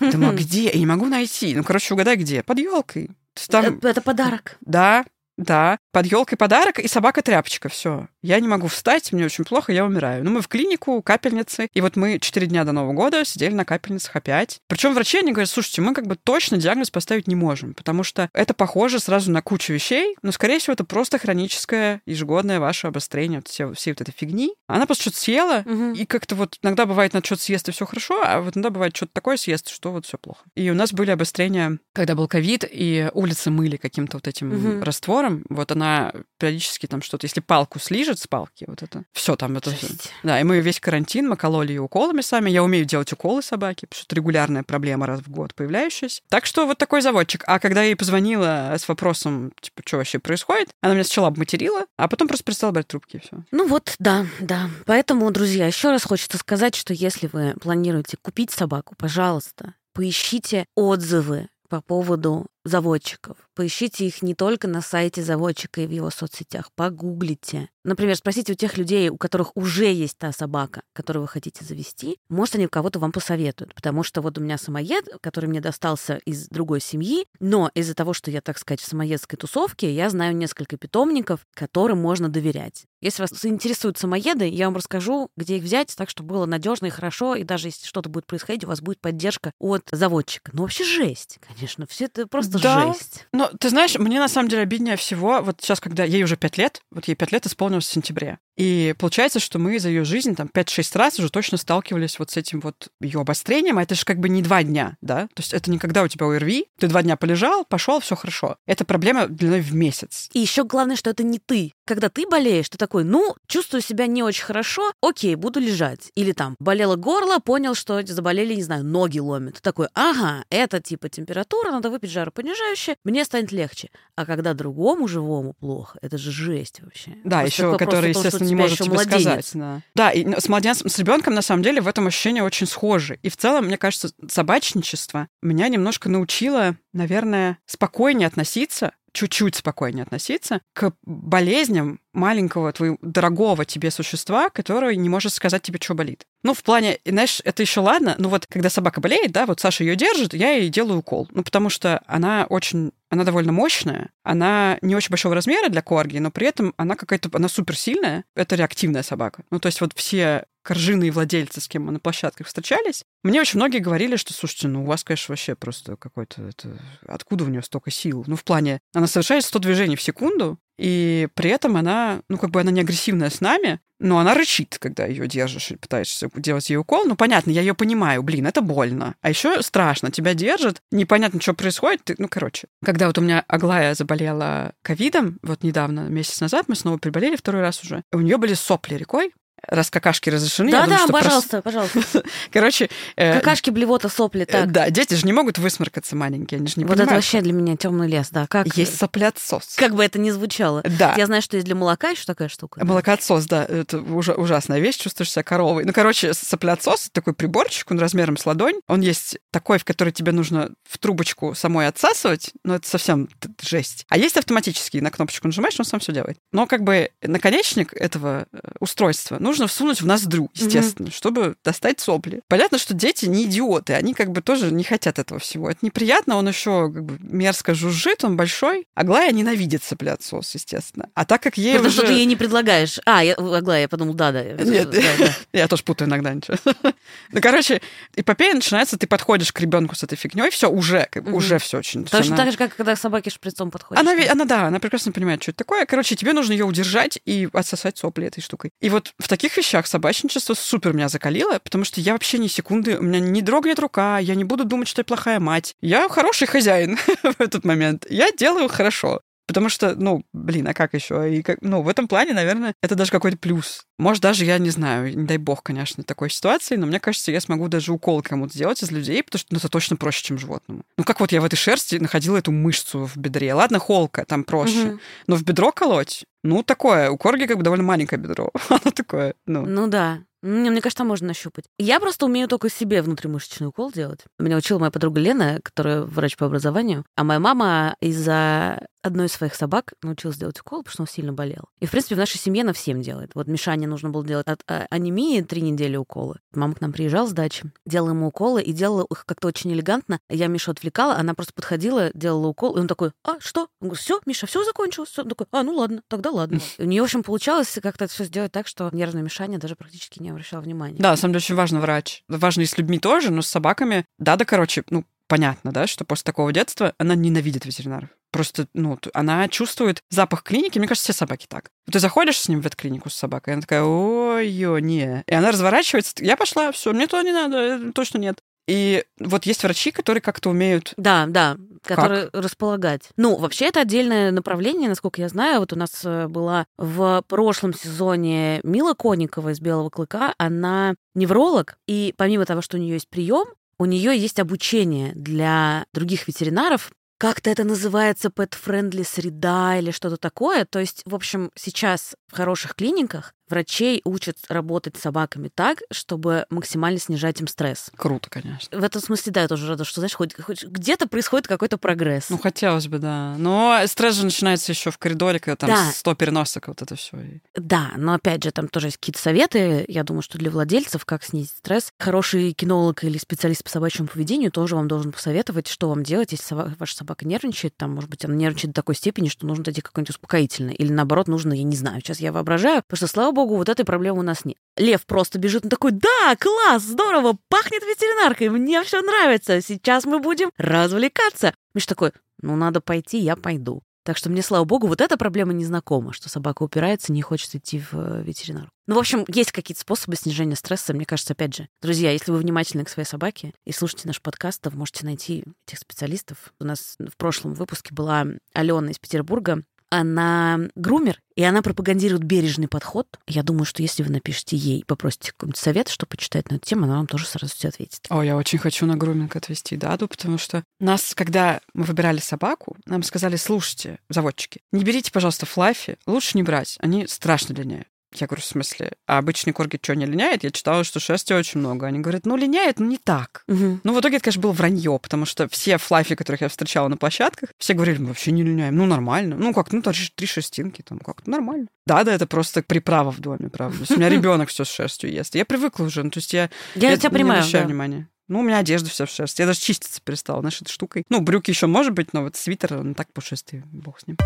[0.00, 0.70] Думаю, где?
[0.70, 1.54] Я не могу найти.
[1.54, 2.42] Ну, короче, угадай, где.
[2.42, 3.10] Под елкой.
[3.48, 4.56] Там, Это это подарок.
[4.60, 5.04] да,
[5.36, 7.68] да, под елкой подарок и собака тряпочка.
[7.68, 8.08] Все.
[8.22, 10.24] Я не могу встать, мне очень плохо, я умираю.
[10.24, 11.68] Ну, мы в клинику, капельницы.
[11.74, 14.58] И вот мы четыре дня до Нового года сидели на капельницах опять.
[14.68, 18.28] Причем врачи, они говорят, слушайте, мы как бы точно диагноз поставить не можем, потому что
[18.32, 23.40] это похоже сразу на кучу вещей, но, скорее всего, это просто хроническое ежегодное ваше обострение
[23.40, 24.54] вот все, всей вот этой фигни.
[24.68, 25.92] Она просто что-то съела, Мгм.
[25.92, 28.96] и как-то вот иногда бывает, надо что-то съест, и все хорошо, а вот иногда бывает
[28.96, 30.40] что-то такое съест, что вот все плохо.
[30.54, 34.82] И у нас были обострения, когда был ковид, и улицы мыли каким-то вот этим Мгм.
[34.82, 35.23] раствором.
[35.48, 39.70] Вот она периодически там что-то, если палку слижет с палки, вот это, все там это.
[39.70, 40.12] Жесть.
[40.22, 42.50] Да, и мы весь карантин, мы кололи ее уколами сами.
[42.50, 46.22] Я умею делать уколы собаке, потому что это регулярная проблема раз в год появляющаяся.
[46.28, 47.44] Так что вот такой заводчик.
[47.46, 51.86] А когда я ей позвонила с вопросом, типа, что вообще происходит, она меня сначала обматерила,
[51.96, 53.42] а потом просто перестала брать трубки, и все.
[53.50, 54.68] Ну вот, да, да.
[54.86, 61.48] Поэтому, друзья, еще раз хочется сказать, что если вы планируете купить собаку, пожалуйста, поищите отзывы
[61.68, 63.36] по поводу заводчиков.
[63.54, 67.68] Поищите их не только на сайте заводчика и в его соцсетях, погуглите.
[67.84, 72.18] Например, спросите у тех людей, у которых уже есть та собака, которую вы хотите завести,
[72.30, 73.74] может, они кого-то вам посоветуют.
[73.74, 78.14] Потому что вот у меня самоед, который мне достался из другой семьи, но из-за того,
[78.14, 82.86] что я, так сказать, в самоедской тусовке, я знаю несколько питомников, которым можно доверять.
[83.02, 86.90] Если вас заинтересуют самоеды, я вам расскажу, где их взять, так, чтобы было надежно и
[86.90, 90.52] хорошо, и даже если что-то будет происходить, у вас будет поддержка от заводчика.
[90.54, 91.86] Ну, вообще жесть, конечно.
[91.86, 92.92] Все это просто Да.
[92.92, 93.26] жесть.
[93.32, 96.58] Но ты знаешь, мне на самом деле обиднее всего, вот сейчас, когда ей уже пять
[96.58, 98.38] лет, вот ей пять лет исполнилось в сентябре.
[98.56, 102.36] И получается, что мы за ее жизнь там 5-6 раз уже точно сталкивались вот с
[102.36, 103.78] этим вот ее обострением.
[103.78, 105.28] А это же как бы не два дня, да?
[105.34, 108.56] То есть это не когда у тебя ОРВИ, ты два дня полежал, пошел, все хорошо.
[108.66, 110.28] Это проблема длиной в месяц.
[110.32, 111.72] И еще главное, что это не ты.
[111.84, 116.10] Когда ты болеешь, ты такой, ну, чувствую себя не очень хорошо, окей, буду лежать.
[116.14, 119.56] Или там, болело горло, понял, что заболели, не знаю, ноги ломят.
[119.56, 123.90] Ты такой, ага, это типа температура, надо выпить жаропонижающее, мне станет легче.
[124.16, 127.16] А когда другому живому плохо, это же жесть вообще.
[127.24, 129.20] Да, Просто еще который, естественно, у не может тебе младенец.
[129.20, 129.50] сказать.
[129.54, 132.66] Да, да и ну, с младенцем, с ребенком на самом деле в этом ощущения очень
[132.66, 133.18] схожи.
[133.22, 140.60] И в целом, мне кажется, собачничество меня немножко научило, наверное, спокойнее относиться чуть-чуть спокойнее относиться
[140.74, 146.26] к болезням маленького твоего дорогого тебе существа, которое не может сказать тебе, что болит.
[146.42, 149.84] Ну, в плане, знаешь, это еще ладно, ну вот когда собака болеет, да, вот Саша
[149.84, 151.28] ее держит, я ей делаю укол.
[151.32, 156.18] Ну, потому что она очень, она довольно мощная, она не очень большого размера для корги,
[156.18, 159.44] но при этом она какая-то, она суперсильная, это реактивная собака.
[159.50, 163.58] Ну, то есть вот все коржиные владельцы, с кем мы на площадках встречались, мне очень
[163.58, 166.42] многие говорили, что, слушайте, ну, у вас, конечно, вообще просто какой-то...
[166.42, 166.78] Это...
[167.06, 168.24] Откуда у нее столько сил?
[168.26, 172.50] Ну, в плане, она совершает 100 движений в секунду, и при этом она, ну, как
[172.50, 176.68] бы она не агрессивная с нами, но она рычит, когда ее держишь и пытаешься делать
[176.68, 177.04] ей укол.
[177.04, 179.14] Ну, понятно, я ее понимаю, блин, это больно.
[179.20, 182.04] А еще страшно, тебя держат, непонятно, что происходит.
[182.04, 186.74] Ты, ну, короче, когда вот у меня Аглая заболела ковидом, вот недавно, месяц назад, мы
[186.74, 189.32] снова приболели второй раз уже, у нее были сопли рекой,
[189.68, 190.68] раз какашки разрешены.
[190.70, 192.22] я думаю, Да-да, что прос- пожалуйста, пожалуйста.
[192.52, 194.72] Короче, э, Какашки, блевота, сопли, э, так.
[194.72, 197.24] да, дети же не могут высморкаться маленькие, они же не Вот это понимают.
[197.24, 198.46] вообще для меня темный лес, да.
[198.48, 199.74] Как, Есть соплеотсос.
[199.76, 200.82] как бы это ни звучало.
[200.84, 201.14] Да.
[201.16, 202.80] Я знаю, что есть для молока еще такая штука.
[202.80, 202.86] да.
[202.86, 205.84] Молокоотсос, да, это ужа- ужасная вещь, чувствуешь себя коровой.
[205.84, 208.74] Ну, короче, соплеотсос, такой приборчик, он размером с ладонь.
[208.88, 213.28] Он есть такой, в который тебе нужно в трубочку самой отсасывать, но это совсем
[213.62, 214.04] жесть.
[214.08, 216.38] А есть автоматический, на кнопочку нажимаешь, он сам все делает.
[216.52, 221.14] Но как бы наконечник этого э, устройства нужно нужно всунуть в ноздрю, естественно, mm-hmm.
[221.14, 222.42] чтобы достать сопли.
[222.48, 225.70] Понятно, что дети не идиоты, они как бы тоже не хотят этого всего.
[225.70, 228.88] Это неприятно, он еще как бы мерзко жужжит, он большой.
[228.94, 231.08] Аглая ненавидит соплеотсос, естественно.
[231.14, 231.98] А так как ей Потому уже...
[231.98, 232.98] что ты ей не предлагаешь.
[233.06, 234.42] А, я, Аглая, я подумал, да, да.
[234.42, 235.34] Нет, да, да.
[235.52, 236.56] я тоже путаю иногда ничего.
[237.30, 237.80] Ну, короче,
[238.16, 242.04] эпопея начинается, ты подходишь к ребенку с этой фигней, все уже, как, уже все очень.
[242.04, 244.00] Точно так же, как когда к собаке шприцом подходишь.
[244.00, 245.84] Она, она, да, она прекрасно понимает, что это такое.
[245.86, 248.70] Короче, тебе нужно ее удержать и отсосать сопли этой штукой.
[248.80, 252.98] И вот в таких вещах собачничество супер меня закалило, потому что я вообще ни секунды,
[252.98, 255.74] у меня не дрогнет рука, я не буду думать, что я плохая мать.
[255.80, 258.06] Я хороший хозяин в этот момент.
[258.08, 259.20] Я делаю хорошо.
[259.46, 261.34] Потому что, ну, блин, а как еще?
[261.34, 263.84] И как, ну, в этом плане, наверное, это даже какой-то плюс.
[263.98, 267.40] Может, даже я не знаю, не дай бог, конечно, такой ситуации, но мне кажется, я
[267.40, 270.82] смогу даже укол кому-то сделать из людей, потому что ну, это точно проще, чем животному.
[270.96, 273.54] Ну, как вот я в этой шерсти находила эту мышцу в бедре.
[273.54, 274.84] Ладно, холка, там проще.
[274.84, 275.00] Мгм.
[275.26, 277.10] Но в бедро колоть, ну, такое.
[277.10, 278.50] У корги как бы довольно маленькое бедро.
[278.68, 279.64] Оно такое, ну.
[279.64, 280.20] Ну да.
[280.44, 281.64] Мне, мне кажется, можно нащупать.
[281.78, 284.20] Я просто умею только себе внутримышечный укол делать.
[284.38, 287.06] Меня учила моя подруга Лена, которая врач по образованию.
[287.16, 291.32] А моя мама из-за одной из своих собак научилась делать укол, потому что он сильно
[291.32, 291.70] болел.
[291.80, 293.30] И, в принципе, в нашей семье она всем делает.
[293.34, 293.46] Вот
[293.84, 296.38] Мишане нужно было делать от а, анемии три недели уколы.
[296.52, 300.18] Мама к нам приезжала с дачи, делала ему уколы и делала их как-то очень элегантно.
[300.28, 303.68] Я Мишу отвлекала, она просто подходила, делала укол, и он такой, а, что?
[303.80, 305.10] Он говорит, все, Миша, все закончилось.
[305.10, 305.22] Всё».
[305.22, 306.60] Он такой, а, ну ладно, тогда ладно.
[306.78, 310.30] У нее, в общем, получалось как-то все сделать так, что нервное мешание даже практически не
[310.30, 310.96] обращало внимания.
[310.98, 312.22] Да, на самом деле очень важно врач.
[312.28, 316.04] Важно и с людьми тоже, но с собаками, да, да, короче, ну, понятно, да, что
[316.04, 318.10] после такого детства она ненавидит ветеринаров.
[318.30, 320.78] Просто, ну, она чувствует запах клиники.
[320.78, 321.70] Мне кажется, все собаки так.
[321.90, 325.22] Ты заходишь с ним в ветклинику с собакой, и она такая, ой-ё, не.
[325.26, 328.40] И она разворачивается, я пошла, все, мне то не надо, э, точно нет.
[328.66, 333.10] И вот есть врачи, которые как-то умеют Да, да, которые располагать.
[333.16, 335.60] Ну, вообще это отдельное направление, насколько я знаю.
[335.60, 340.34] Вот у нас э, была в прошлом сезоне Мила Коникова из Белого клыка.
[340.38, 343.46] Она невролог, и помимо того, что у нее есть прием,
[343.84, 346.90] у нее есть обучение для других ветеринаров.
[347.18, 350.64] Как-то это называется pet-friendly среда или что-то такое.
[350.64, 356.46] То есть, в общем, сейчас в хороших клиниках врачей учат работать с собаками так, чтобы
[356.48, 357.90] максимально снижать им стресс.
[357.94, 358.76] круто, конечно.
[358.76, 362.30] В этом смысле, да, я тоже рада, что, знаешь, хоть, хоть где-то происходит какой-то прогресс.
[362.30, 363.34] Ну, хотелось бы, да.
[363.38, 365.92] Но стресс же начинается еще в коридоре, когда там Да.
[365.92, 367.40] 100 переносок, вот это все.
[367.54, 369.84] Да, но опять же, там тоже есть какие-то советы.
[369.88, 374.50] Я думаю, что для владельцев, как снизить стресс, хороший кинолог или специалист по собачьему поведению
[374.52, 377.76] тоже вам должен посоветовать, что вам делать, если соба- ваша собака нервничает.
[377.76, 380.74] Там, может быть, она нервничает до такой степени, что нужно дать ей какое-нибудь успокоительное.
[380.74, 383.84] Или наоборот, нужно, я не знаю, сейчас я воображаю, потому что, слава богу, вот этой
[383.84, 384.56] проблемы у нас нет.
[384.76, 390.18] Лев просто бежит, он такой, да, класс, здорово, пахнет ветеринаркой, мне все нравится, сейчас мы
[390.18, 391.54] будем развлекаться.
[391.74, 393.82] Миш такой, ну, надо пойти, я пойду.
[394.04, 397.54] Так что мне, слава богу, вот эта проблема не знакома, что собака упирается, не хочет
[397.54, 398.68] идти в э, ветеринарку.
[398.86, 400.92] Ну, в общем, есть какие-то способы снижения стресса.
[400.92, 404.60] Мне кажется, опять же, друзья, если вы внимательны к своей собаке и слушаете наш подкаст,
[404.60, 406.52] то вы можете найти этих специалистов.
[406.60, 409.62] У нас в прошлом выпуске была Алена из Петербурга.
[409.94, 413.06] Она грумер, и она пропагандирует бережный подход.
[413.28, 416.84] Я думаю, что если вы напишете ей, попросите какой-нибудь совет, что почитать на эту тему,
[416.84, 418.06] она вам тоже сразу все ответит.
[418.08, 422.76] О, я очень хочу на груминг отвести Даду, потому что нас, когда мы выбирали собаку,
[422.86, 427.88] нам сказали, слушайте, заводчики, не берите, пожалуйста, флаффи, лучше не брать, они страшно линяют.
[428.16, 430.44] Я говорю, в смысле, а обычный корги что, не линяет?
[430.44, 431.86] Я читала, что шерсти очень много.
[431.86, 433.42] Они говорят, ну, линяет, но не так.
[433.48, 433.80] Мгм.
[433.82, 436.96] Ну, в итоге это, конечно, было вранье, потому что все флаффи, которых я встречала на
[436.96, 438.76] площадках, все говорили, мы вообще не линяем.
[438.76, 439.36] Ну, нормально.
[439.36, 441.66] Ну, как, ну, три, три шерстинки, там, как-то нормально.
[441.86, 443.76] Да, да, это просто приправа в доме, правда.
[443.78, 445.34] То есть у меня ребенок все с шерстью ест.
[445.34, 447.40] Я привыкла уже, ну, то есть я Я, я тебя не понимаю.
[447.40, 447.68] обращаю да.
[447.68, 448.08] внимания.
[448.26, 449.42] Ну, у меня одежда вся в шерсти.
[449.42, 451.04] Я даже чиститься перестала, знаешь, этой штукой.
[451.10, 454.16] Ну, брюки еще может быть, но вот свитер, он так пушистый, бог с ним.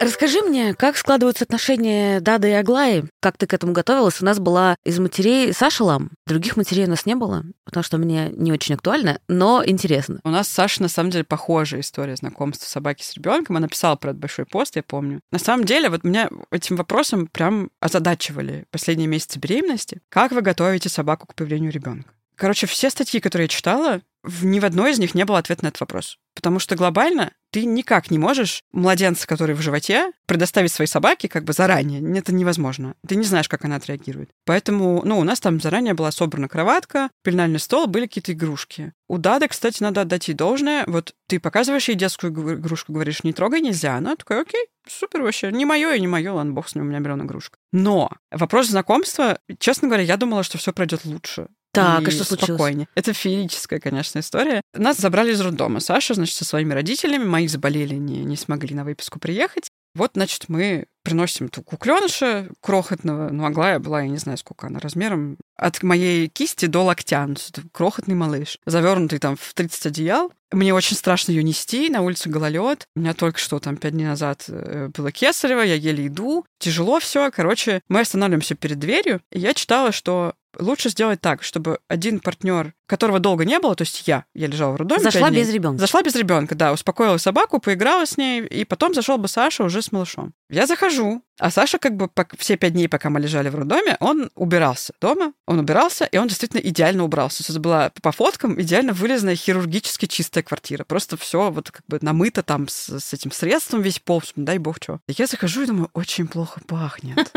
[0.00, 3.04] Расскажи мне, как складываются отношения Дады и Аглаи?
[3.20, 4.22] Как ты к этому готовилась?
[4.22, 6.12] У нас была из матерей Саша Лам.
[6.26, 10.20] Других матерей у нас не было, потому что мне не очень актуально, но интересно.
[10.24, 13.58] У нас с Сашей, на самом деле, похожая история знакомства собаки с ребенком.
[13.58, 15.20] Она писала про этот большой пост, я помню.
[15.32, 20.00] На самом деле, вот меня этим вопросом прям озадачивали последние месяцы беременности.
[20.08, 22.10] Как вы готовите собаку к появлению ребенка?
[22.36, 24.00] Короче, все статьи, которые я читала,
[24.40, 26.16] ни в одной из них не было ответа на этот вопрос.
[26.34, 31.44] Потому что глобально ты никак не можешь младенца, который в животе, предоставить своей собаке как
[31.44, 32.00] бы заранее.
[32.18, 32.94] Это невозможно.
[33.06, 34.30] Ты не знаешь, как она отреагирует.
[34.44, 38.92] Поэтому, ну, у нас там заранее была собрана кроватка, пеленальный стол, были какие-то игрушки.
[39.08, 40.84] У Дады, кстати, надо отдать ей должное.
[40.86, 43.96] Вот ты показываешь ей детскую игру- игрушку, говоришь, не трогай, нельзя.
[43.96, 45.50] Она такая, окей, супер вообще.
[45.50, 47.56] Не мое и не мое, ладно, бог с ним, у меня миллион игрушек.
[47.72, 51.48] Но вопрос знакомства, честно говоря, я думала, что все пройдет лучше.
[51.72, 52.58] Так, и а что случилось?
[52.58, 52.88] спокойнее.
[52.96, 54.60] Это феерическая, конечно, история.
[54.74, 55.78] Нас забрали из роддома.
[55.78, 57.24] Саша, значит, со своими родителями.
[57.24, 59.70] Мои заболели, не, не смогли на выписку приехать.
[59.94, 64.78] Вот, значит, мы приносим ту кукленыша крохотного, ну, Аглая была, я не знаю, сколько она
[64.78, 67.26] размером, от моей кисти до локтя.
[67.26, 67.34] Ну,
[67.72, 70.32] крохотный малыш, завернутый там в 30 одеял.
[70.52, 72.86] Мне очень страшно ее нести, на улице гололед.
[72.94, 76.44] У меня только что там пять дней назад э, было кесарево, я еле иду.
[76.58, 77.30] Тяжело все.
[77.30, 82.74] Короче, мы останавливаемся перед дверью, и я читала, что лучше сделать так, чтобы один партнер,
[82.86, 85.02] которого долго не было, то есть я, я лежала в роддоме.
[85.02, 85.78] Зашла без ребенка.
[85.78, 89.80] Зашла без ребенка, да, успокоила собаку, поиграла с ней, и потом зашел бы Саша уже
[89.82, 90.34] с малышом.
[90.48, 94.30] Я захожу, а Саша как бы все пять дней, пока мы лежали в роддоме, он
[94.34, 97.44] убирался дома, он убирался, и он действительно идеально убрался.
[97.48, 100.84] Это была по фоткам идеально вылезанная, хирургически чистая квартира.
[100.84, 104.78] Просто все вот как бы намыто там с, с этим средством весь пол, дай бог
[104.82, 105.00] что.
[105.06, 107.32] Я захожу и думаю, очень плохо пахнет.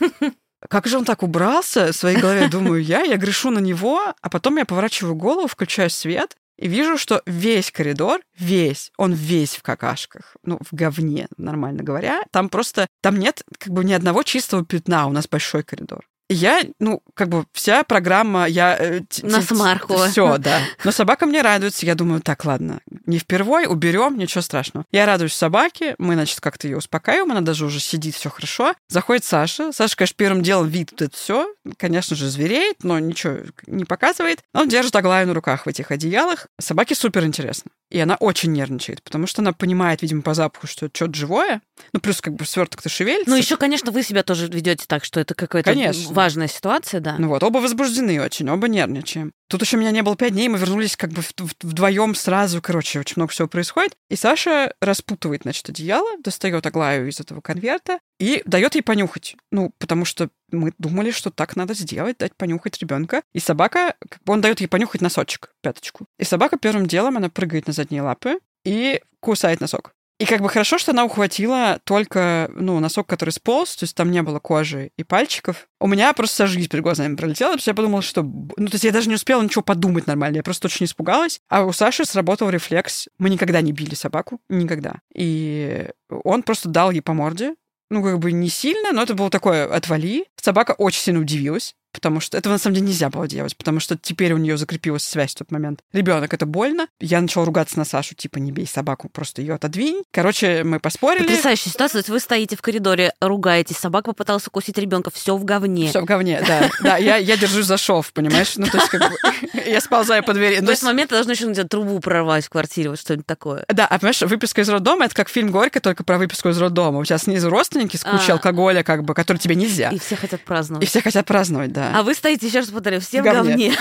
[0.68, 1.92] Как же он так убрался?
[1.92, 5.90] В своей голове думаю я, я грешу на него, а потом я поворачиваю голову, включаю
[5.90, 11.84] свет, и вижу, что весь коридор, весь, он весь в какашках, ну, в говне, нормально
[11.84, 12.22] говоря.
[12.32, 16.62] Там просто, там нет как бы ни одного чистого пятна, у нас большой коридор я,
[16.78, 18.76] ну, как бы вся программа, я...
[18.78, 19.96] Э, На смарку.
[20.08, 20.60] Все, да.
[20.84, 21.86] Но собака мне радуется.
[21.86, 24.84] Я думаю, так, ладно, не впервой, уберем, ничего страшного.
[24.92, 28.74] Я радуюсь собаке, мы, значит, как-то ее успокаиваем, она даже уже сидит, все хорошо.
[28.88, 29.72] Заходит Саша.
[29.72, 34.40] Саша, конечно, первым делом видит это все, конечно же, звереет, но ничего не показывает.
[34.52, 36.46] Он держит Аглаю на руках в этих одеялах.
[36.60, 37.70] Собаке супер интересно.
[37.90, 41.62] И она очень нервничает, потому что она понимает, видимо, по запаху, что это что-то живое.
[41.92, 43.30] Ну, плюс как бы сверток-то шевелится.
[43.30, 45.74] Ну, еще, конечно, вы себя тоже ведете так, что это какая-то
[46.10, 47.16] важная ситуация, да.
[47.18, 49.32] Ну вот, оба возбуждены очень, оба нервничаем.
[49.48, 51.22] Тут еще меня не было пять дней, мы вернулись как бы
[51.62, 53.96] вдвоем сразу, короче, очень много всего происходит.
[54.10, 59.36] И Саша распутывает, значит, одеяло, достает Аглаю из этого конверта и дает ей понюхать.
[59.50, 63.22] Ну, потому что мы думали, что так надо сделать, дать понюхать ребенка.
[63.32, 66.04] И собака, как бы он дает ей понюхать носочек, пяточку.
[66.18, 69.94] И собака первым делом, она прыгает на задние лапы и кусает носок.
[70.18, 74.10] И как бы хорошо, что она ухватила только, ну, носок, который сполз, то есть там
[74.10, 75.68] не было кожи и пальчиков.
[75.80, 78.22] У меня просто вся жизнь перед глазами пролетела, потому что я подумала, что...
[78.22, 81.40] Ну, то есть я даже не успела ничего подумать нормально, я просто очень испугалась.
[81.48, 83.08] А у Саши сработал рефлекс.
[83.18, 84.96] Мы никогда не били собаку, никогда.
[85.14, 87.54] И он просто дал ей по морде,
[87.90, 90.26] ну, как бы не сильно, но это было такое «отвали».
[90.36, 93.96] Собака очень сильно удивилась потому что этого на самом деле нельзя было делать, потому что
[93.96, 95.80] теперь у нее закрепилась связь в тот момент.
[95.92, 96.88] Ребенок, это больно.
[97.00, 100.04] Я начала ругаться на Сашу, типа, не бей собаку, просто ее отодвинь.
[100.10, 101.24] Короче, мы поспорили.
[101.24, 101.94] Потрясающая ситуация.
[101.94, 105.88] То есть вы стоите в коридоре, ругаетесь, собака попыталась укусить ребенка, все в говне.
[105.88, 106.70] Все в говне, да.
[106.82, 108.56] Да, я, я держусь за шов, понимаешь?
[108.56, 109.16] Ну, то есть, как бы,
[109.66, 110.60] я сползаю по двери.
[110.60, 113.64] В этот момент должно еще где-то трубу прорвать в квартире, вот что-нибудь такое.
[113.68, 116.98] Да, а понимаешь, выписка из роддома, это как фильм «Горько», только про выписку из роддома.
[116.98, 118.34] У тебя снизу родственники с кучей а.
[118.34, 119.90] алкоголя, как бы, который тебе нельзя.
[119.90, 120.84] И все хотят праздновать.
[120.84, 121.98] И все хотят праздновать, да.
[121.98, 123.72] А вы стоите еще раз повторю, все в говне.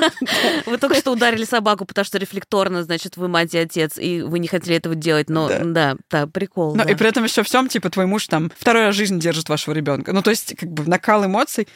[0.66, 4.38] Вы только что ударили собаку, потому что рефлекторно, значит, вы мать и отец, и вы
[4.38, 6.74] не хотели этого делать, но да, да, прикол.
[6.74, 9.74] Ну и при этом еще всем, типа, твой муж там второй раз жизнь держит вашего
[9.74, 10.12] ребенка.
[10.12, 11.68] Ну, то есть, как бы накал эмоций.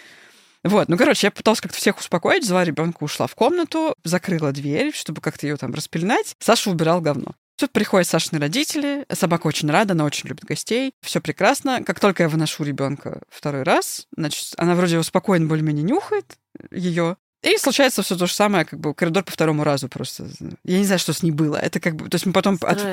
[0.62, 4.92] Вот, ну, короче, я пыталась как-то всех успокоить, взяла ребенка, ушла в комнату, закрыла дверь,
[4.94, 6.36] чтобы как-то ее там распеленать.
[6.38, 7.34] Саша убирал говно.
[7.60, 11.84] Тут приходят Сашины родители, собака очень рада, она очень любит гостей, все прекрасно.
[11.84, 16.38] Как только я выношу ребенка второй раз, значит, она вроде спокойно более-менее нюхает
[16.70, 20.28] ее, и случается все то же самое, как бы коридор по второму разу просто.
[20.64, 21.56] Я не знаю, что с ней было.
[21.56, 22.08] Это как бы...
[22.08, 22.58] То есть мы потом...
[22.60, 22.84] От...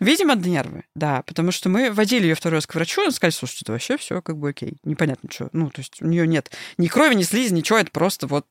[0.00, 1.22] Видимо, от нервы, да.
[1.26, 4.22] Потому что мы водили ее второй раз к врачу, он сказал, слушайте, это вообще все
[4.22, 4.78] как бы окей.
[4.84, 5.50] Непонятно, что.
[5.52, 7.78] Ну, то есть у нее нет ни крови, ни слизи, ничего.
[7.78, 8.46] Это просто вот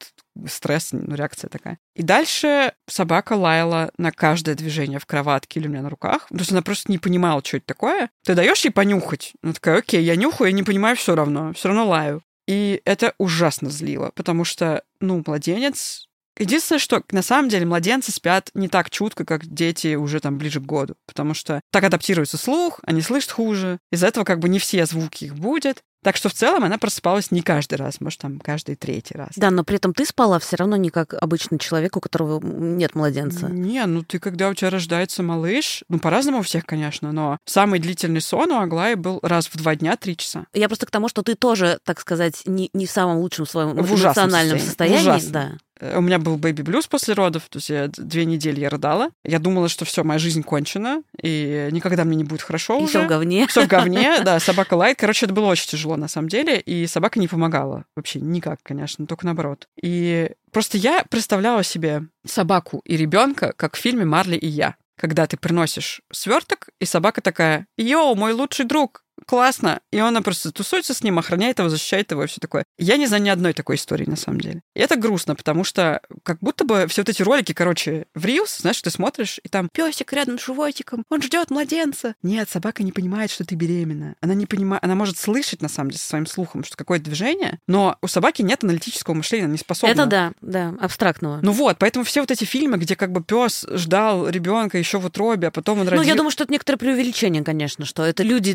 [0.48, 1.80] стресс, ну, реакция такая.
[1.96, 6.28] И дальше собака лаяла на каждое движение в кроватке или у меня на руках.
[6.30, 8.10] То есть она просто не понимала, что это такое.
[8.24, 9.34] Ты даешь ей понюхать.
[9.44, 11.54] Она такая, окей, я нюхаю, я не понимаю все равно.
[11.54, 12.22] Все равно лаю.
[12.50, 16.08] И это ужасно злило, потому что, ну, младенец...
[16.36, 20.60] Единственное, что на самом деле младенцы спят не так чутко, как дети уже там ближе
[20.60, 24.58] к году, потому что так адаптируется слух, они слышат хуже, из-за этого как бы не
[24.58, 28.40] все звуки их будет, так что в целом она просыпалась не каждый раз, может, там
[28.40, 29.32] каждый третий раз.
[29.36, 32.96] Да, но при этом ты спала все равно не как обычный человек, у которого нет
[32.96, 33.48] младенца.
[33.48, 37.80] Не, ну ты, когда у тебя рождается малыш, ну по-разному у всех, конечно, но самый
[37.80, 40.46] длительный сон у Аглаи был раз в два дня, три часа.
[40.54, 43.76] Я просто к тому, что ты тоже, так сказать, не, не в самом лучшем своем
[43.76, 44.98] в эмоциональном состоянии.
[44.98, 45.58] состоянии да.
[45.80, 49.10] Э, у меня был baby blues после родов, то есть я две недели я рыдала.
[49.24, 52.90] Я думала, что все, моя жизнь кончена, и никогда мне не будет хорошо и уже.
[52.90, 53.48] все в говне.
[53.48, 54.98] Все в говне, да, собака лает.
[55.00, 59.06] Короче, это было очень тяжело на самом деле, и собака не помогала вообще никак, конечно,
[59.06, 59.68] только наоборот.
[59.82, 65.26] И просто я представляла себе собаку и ребенка, как в фильме «Марли и я» когда
[65.28, 69.80] ты приносишь сверток, и собака такая, «Yo, мой лучший друг, классно.
[69.92, 72.64] И она просто тусуется с ним, охраняет его, защищает его и все такое.
[72.78, 74.62] Я не знаю ни одной такой истории, на самом деле.
[74.76, 78.62] И это грустно, потому что как будто бы все вот эти ролики, короче, в Reels,
[78.62, 82.16] знаешь, ты смотришь, и там песик рядом с животиком, он ждет младенца.
[82.24, 84.16] Нет, собака не понимает, что ты беременна.
[84.22, 87.98] Она не понимает, она может слышать, на самом деле, своим слухом, что какое-то движение, но
[88.02, 89.92] у собаки нет аналитического мышления, она не способна.
[89.92, 91.40] Это да, да, абстрактного.
[91.42, 95.06] Ну вот, поэтому все вот эти фильмы, где как бы пес ждал ребенка еще в
[95.06, 96.04] утробе, а потом он родил...
[96.04, 98.54] Ну, я думаю, что это некоторое преувеличение, конечно, что это люди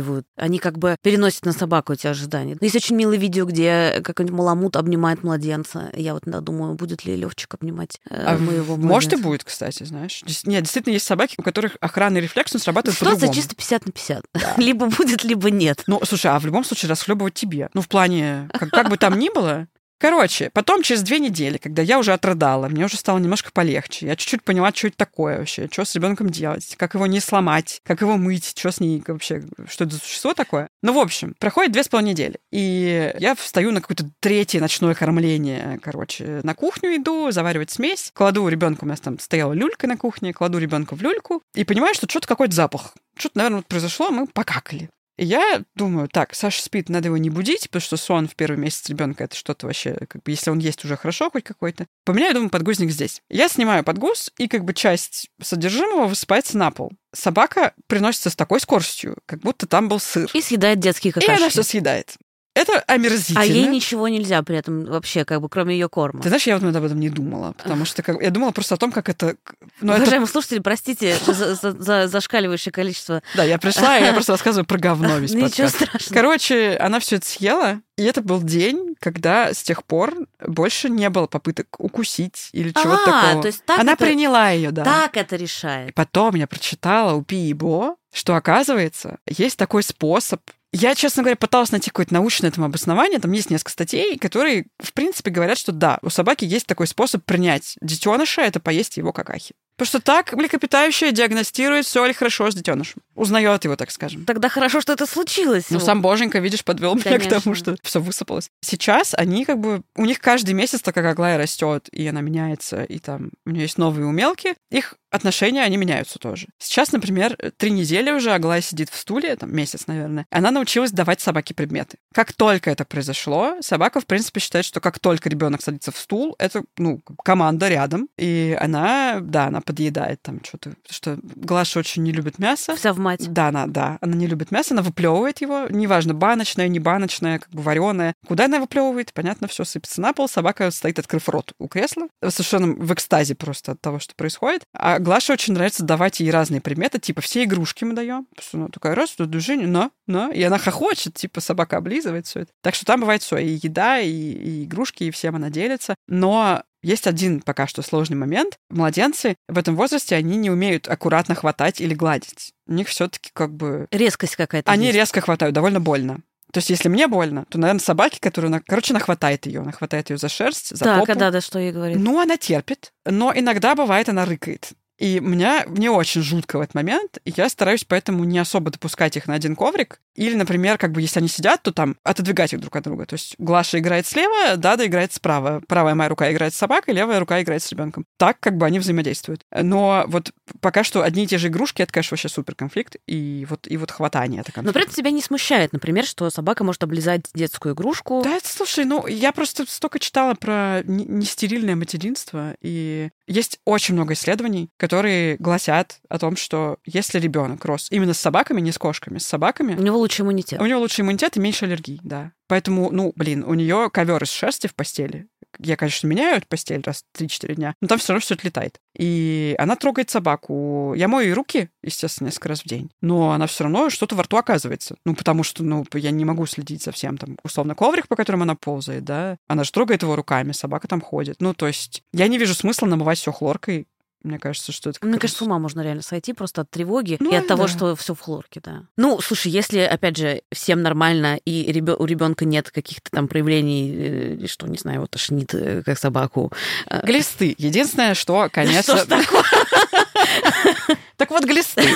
[0.00, 0.26] домысливают.
[0.36, 2.56] Они как бы переносят на собаку эти ожидания.
[2.60, 5.90] Есть очень милое видео, где какой-нибудь маламут обнимает младенца.
[5.94, 9.28] Я вот иногда думаю, будет ли Левчик обнимать э, А моего Может и младенца.
[9.28, 10.22] будет, кстати, знаешь.
[10.44, 13.34] Нет, действительно есть собаки, у которых охранный рефлекс, он срабатывает Ситуация по-другому.
[13.34, 14.24] чисто 50 на 50.
[14.58, 15.84] либо будет, либо нет.
[15.86, 17.68] Ну, слушай, а в любом случае расхлебывать тебе.
[17.74, 19.66] Ну, в плане, как, как бы там ни было.
[20.00, 24.06] Короче, потом через две недели, когда я уже отрыдала, мне уже стало немножко полегче.
[24.06, 27.82] Я чуть-чуть поняла, что это такое вообще, что с ребенком делать, как его не сломать,
[27.84, 30.68] как его мыть, что с ней вообще, что это за существо такое.
[30.82, 32.36] Ну, в общем, проходит две с половиной недели.
[32.50, 38.48] И я встаю на какое-то третье ночное кормление, короче, на кухню иду, заваривать смесь, кладу
[38.48, 42.08] ребенку, у нас там стояла люлька на кухне, кладу ребенка в люльку и понимаю, что
[42.08, 42.94] что-то какой-то запах.
[43.18, 44.88] Что-то, наверное, произошло, мы покакали.
[45.22, 48.88] Я думаю, так, Саша спит, надо его не будить, потому что сон в первый месяц
[48.88, 51.86] ребенка это что-то вообще, как бы, если он есть уже хорошо хоть какой-то.
[52.06, 53.20] Поменяю, думаю, подгузник здесь.
[53.28, 56.90] Я снимаю подгуз, и как бы часть содержимого высыпается на пол.
[57.12, 60.30] Собака приносится с такой скоростью, как будто там был сыр.
[60.32, 61.50] И съедает детские И она какашки.
[61.50, 62.16] все съедает.
[62.52, 63.40] Это омерзительно.
[63.40, 66.20] А ей ничего нельзя при этом вообще, как бы, кроме ее корма.
[66.20, 68.78] Ты знаешь, я вот об этом не думала, потому что как, я думала просто о
[68.78, 69.36] том, как это...
[69.80, 73.22] Ну, это Уважаемые слушатели, простите за, за- за зашкаливающее количество.
[73.36, 75.76] да, я пришла, и я просто рассказываю про говно весь Ничего подкаст.
[75.76, 76.14] страшного.
[76.14, 81.08] Короче, она все это съела, и это был день, когда с тех пор больше не
[81.08, 83.42] было попыток укусить или чего-то А, такого.
[83.42, 84.82] то есть так она это- приняла ее, да.
[84.84, 85.94] Так это И решает.
[85.94, 90.40] потом я прочитала у Пи и Бо, что, оказывается, есть такой способ.
[90.72, 93.18] Я, честно говоря, пыталась найти какое-то научное этому обоснование.
[93.18, 97.24] Там есть несколько статей, которые, в принципе, говорят, что да, у собаки есть такой способ
[97.24, 99.54] принять детеныша, это поесть его какахи.
[99.80, 103.00] Потому что так млекопитающее диагностирует, все ли хорошо с детенышем.
[103.14, 104.26] Узнает его, так скажем.
[104.26, 105.70] Тогда хорошо, что это случилось.
[105.70, 108.50] Ну, сам Боженька, видишь, подвел меня к тому, что все высыпалось.
[108.60, 109.80] Сейчас они как бы...
[109.96, 113.78] У них каждый месяц такая Аглая растет, и она меняется, и там у нее есть
[113.78, 114.54] новые умелки.
[114.70, 116.48] Их отношения, они меняются тоже.
[116.58, 120.26] Сейчас, например, три недели уже Аглая сидит в стуле, там месяц, наверное.
[120.30, 121.96] Она научилась давать собаке предметы.
[122.12, 126.36] Как только это произошло, собака, в принципе, считает, что как только ребенок садится в стул,
[126.38, 132.02] это, ну, команда рядом, и она, да, она подъедает там что-то, потому что Глаша очень
[132.02, 132.76] не любит мясо.
[132.76, 133.32] Вся в мать.
[133.32, 137.50] Да, она, да, она не любит мясо, она выплевывает его, неважно, баночное, не баночное, как
[137.50, 138.14] бы вареное.
[138.26, 142.74] Куда она выплевывает, понятно, все сыпется на пол, собака стоит, открыв рот у кресла, совершенно
[142.74, 144.62] в экстазе просто от того, что происходит.
[144.74, 148.94] А Глаше очень нравится давать ей разные предметы, типа все игрушки мы даем, она такая
[148.94, 152.52] раз, тут движение, на, на, и она хохочет, типа собака облизывает все это.
[152.62, 155.94] Так что там бывает все, и еда, и, и игрушки, и всем она делится.
[156.08, 158.56] Но есть один пока что сложный момент.
[158.70, 162.52] Младенцы в этом возрасте, они не умеют аккуратно хватать или гладить.
[162.66, 163.86] У них все-таки как бы...
[163.90, 164.70] Резкость какая-то.
[164.70, 164.96] Они есть.
[164.96, 166.20] резко хватают, довольно больно.
[166.52, 168.48] То есть, если мне больно, то, наверное, собаки, которые...
[168.48, 169.60] она- Короче, она хватает ее.
[169.60, 171.12] Она хватает ее за шерсть, за Так, попу.
[171.12, 171.96] а да, да, что ей говорит.
[171.96, 174.70] Ну, она терпит, но иногда бывает, она рыкает.
[175.00, 179.16] И меня, мне очень жутко в этот момент, и я стараюсь поэтому не особо допускать
[179.16, 179.98] их на один коврик.
[180.14, 183.06] Или, например, как бы если они сидят, то там отодвигать их друг от друга.
[183.06, 185.62] То есть Глаша играет слева, Дада играет справа.
[185.66, 188.04] Правая моя рука играет с собакой, левая рука играет с ребенком.
[188.18, 189.40] Так как бы они взаимодействуют.
[189.58, 192.96] Но вот пока что одни и те же игрушки, это, конечно, вообще супер конфликт.
[193.06, 194.74] И вот, и вот хватание это Но конфликт.
[194.74, 198.20] при этом тебя не смущает, например, что собака может облизать детскую игрушку.
[198.22, 204.14] Да, слушай, ну я просто столько читала про не- нестерильное материнство, и есть очень много
[204.14, 209.18] исследований, которые гласят о том, что если ребенок рос именно с собаками, не с кошками,
[209.18, 210.60] с собаками, У него лучший иммунитет.
[210.60, 212.32] у него лучше иммунитет и меньше аллергий, да.
[212.48, 215.28] Поэтому, ну, блин, у нее ковер из шерсти в постели.
[215.58, 218.80] Я, конечно, меняю постель раз в 3-4 дня, но там все равно все отлетает.
[218.96, 220.94] И она трогает собаку.
[220.96, 224.22] Я мою ей руки, естественно, несколько раз в день, но она все равно что-то во
[224.22, 224.96] рту оказывается.
[225.04, 227.18] Ну, потому что, ну, я не могу следить за всем.
[227.18, 231.00] Там, условно, коврик, по которому она ползает, да, она же трогает его руками, собака там
[231.00, 231.36] ходит.
[231.40, 233.86] Ну, то есть я не вижу смысла намывать все хлоркой.
[234.22, 234.98] Мне кажется, что это...
[235.06, 237.68] Мне кажется, с ума можно реально сойти просто от тревоги Ну, и от того, да.
[237.68, 238.82] что все в хлорке, да.
[238.98, 243.94] Ну, слушай, если, опять же, всем нормально, и ребё- у ребенка нет каких-то там проявлений,
[244.42, 246.52] э, что, не знаю, его тошнит, э, как собаку.
[246.90, 247.54] э, Глисты.
[247.56, 248.82] Единственное, что, конечно...
[248.98, 249.44] Что ж такое?
[251.20, 251.82] Так вот, глисты.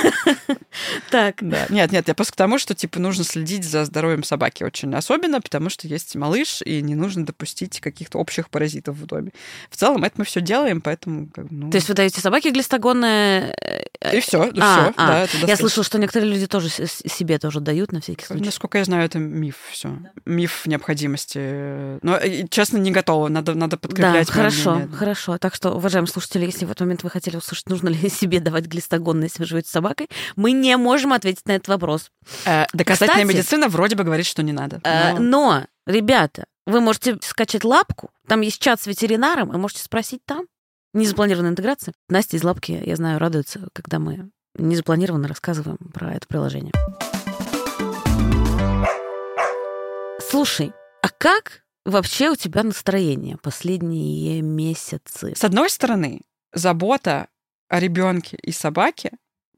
[1.11, 1.37] Так.
[1.41, 1.66] Да.
[1.70, 5.41] Нет, нет, я просто к тому, что типа нужно следить за здоровьем собаки очень особенно,
[5.41, 9.31] потому что есть малыш, и не нужно допустить каких-то общих паразитов в доме.
[9.70, 11.70] В целом это мы все делаем, поэтому ну...
[11.70, 13.57] То есть вы даете собаке глистогонное
[14.12, 14.94] и все, и а, все.
[14.96, 15.07] А.
[15.07, 18.44] Да, это я слышала, что некоторые люди тоже себе тоже дают на всякий случай.
[18.44, 19.98] Насколько я знаю, это миф все.
[20.24, 21.98] Миф необходимости.
[22.05, 23.28] Но, э, честно, не готова.
[23.28, 24.26] Надо, надо подкреплять.
[24.26, 24.96] Да, хорошо, мнение.
[24.96, 25.38] хорошо.
[25.38, 28.66] Так что, уважаемые слушатели, если в этот момент вы хотели услышать, нужно ли себе давать
[28.66, 32.11] глистогон, если вы живете с собакой, мы не можем ответить на этот вопрос.
[32.44, 34.80] Э, доказательная Кстати, медицина вроде бы говорит, что не надо.
[34.84, 35.20] Э, но...
[35.20, 40.46] но, ребята, вы можете скачать лапку, там есть чат с ветеринаром, вы можете спросить там.
[40.95, 41.92] Незапланированная интеграция.
[42.09, 46.70] Настя из лапки, я знаю, радуется, когда мы незапланированно рассказываем про это приложение.
[50.20, 50.72] Слушай,
[51.03, 55.34] а как вообще у тебя настроение последние месяцы?
[55.34, 56.20] С одной стороны,
[56.53, 57.26] забота
[57.68, 59.11] о ребенке и собаке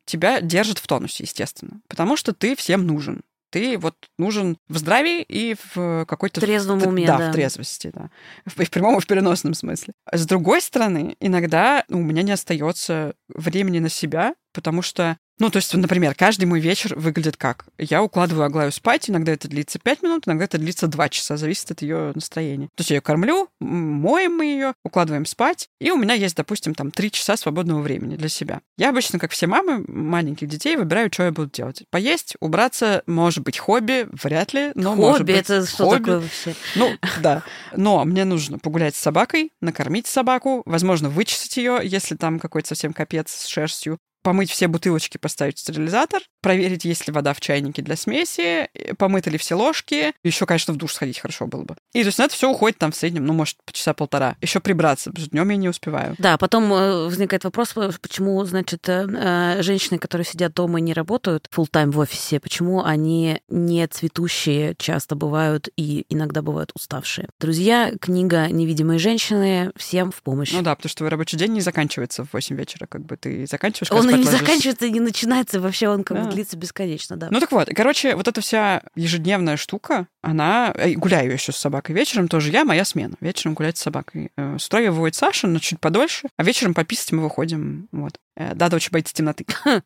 [0.07, 3.21] тебя держит в тонусе, естественно, потому что ты всем нужен
[3.51, 6.41] ты вот нужен в здравии и в какой-то...
[6.41, 7.19] В трезвом уме, да.
[7.19, 7.31] да.
[7.31, 8.11] в трезвости, да.
[8.45, 9.95] В, в прямом и в переносном смысле.
[10.11, 15.51] С другой стороны, иногда ну, у меня не остается времени на себя, потому что ну,
[15.51, 17.67] то есть, например, каждый мой вечер выглядит как?
[17.79, 21.71] Я укладываю Аглаю спать, иногда это длится 5 минут, иногда это длится 2 часа, зависит
[21.71, 22.69] от ее настроения.
[22.75, 26.75] То есть я ее кормлю, моем мы ее, укладываем спать, и у меня есть, допустим,
[26.75, 28.61] там 3 часа свободного времени для себя.
[28.79, 31.85] Я обычно, как все мамы маленьких детей, выбираю, что я буду делать.
[31.91, 35.37] Поесть, убраться, может быть, хобби, вряд ли, но хобби, может быть.
[35.37, 35.99] это что хобби.
[35.99, 36.55] такое вообще?
[36.77, 37.43] Ну, да.
[37.77, 42.95] Но мне нужно погулять с собакой, накормить собаку, возможно, вычесать ее, если там какой-то совсем
[42.95, 47.83] капец с шерстью, помыть все бутылочки, поставить в стерилизатор, проверить, есть ли вода в чайнике
[47.83, 50.13] для смеси, помыты ли все ложки.
[50.25, 51.77] Еще, конечно, в душ сходить хорошо было бы.
[51.93, 54.37] И то есть на это все уходит там в среднем, ну, может, по часа полтора.
[54.41, 56.15] Еще прибраться, потому что днем я не успеваю.
[56.19, 61.49] Да, потом э, возникает вопрос, почему, значит, э, женщины, которые сидят дома и не работают
[61.55, 67.29] full тайм в офисе, почему они не цветущие часто бывают и иногда бывают уставшие.
[67.39, 70.53] Друзья, книга «Невидимые женщины» всем в помощь.
[70.53, 73.47] Ну да, потому что твой рабочий день не заканчивается в 8 вечера, как бы ты
[73.47, 74.45] заканчиваешь, Он не ложишься.
[74.45, 76.25] заканчивается и не начинается, вообще он как Да.
[76.25, 77.29] бы длится бесконечно, да.
[77.31, 80.73] Ну так вот, короче, вот эта вся ежедневная штука, она...
[80.77, 83.15] э, Гуляю еще с собакой вечером, тоже я, моя смена.
[83.21, 84.31] Вечером гулять с собакой.
[84.37, 87.89] Э, С утра ее выводит Саша, но чуть подольше, а вечером пописать мы выходим.
[87.93, 88.15] Вот.
[88.37, 89.45] Э, Дада очень боится темноты.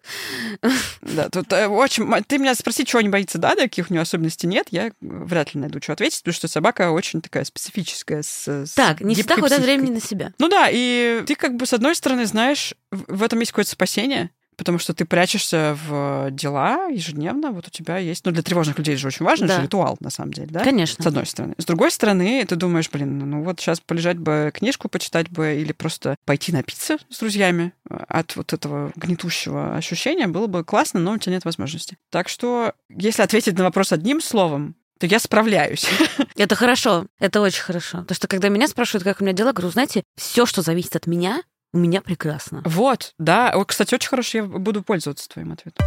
[1.03, 2.09] Да, тут э, очень...
[2.25, 5.61] Ты меня спроси, чего не боится Дада, каких у нее особенностей нет, я вряд ли
[5.61, 8.23] найду, что ответить, потому что собака очень такая специфическая.
[8.23, 10.33] С, Так, не всегда хватает времени на себя.
[10.39, 14.20] Ну да, и ты как бы с одной стороны знаешь, в этом есть какое-то спасение,
[14.61, 18.95] потому что ты прячешься в дела ежедневно, вот у тебя есть, ну для тревожных людей
[18.97, 19.57] же очень важно, Да.
[19.57, 20.61] же ритуал на самом деле, да?
[20.63, 21.03] Конечно.
[21.03, 21.55] С одной стороны.
[21.57, 25.73] С другой стороны, ты думаешь, блин, ну вот сейчас полежать бы, книжку почитать бы или
[25.73, 31.19] просто пойти напиться с друзьями от вот этого гнетущего ощущения было бы классно, но у
[31.19, 31.97] тебя нет возможности.
[32.11, 35.87] Так что, если ответить на вопрос одним словом, то я справляюсь.
[36.37, 37.99] Это хорошо, это очень хорошо.
[38.03, 41.07] Потому что когда меня спрашивают, как у меня дела, говорю, знаете, все, что зависит от
[41.07, 41.43] меня,
[41.73, 42.63] у меня прекрасно.
[42.65, 43.53] Вот, да.
[43.55, 45.87] Вот, кстати, очень хорошо, я буду пользоваться твоим ответом.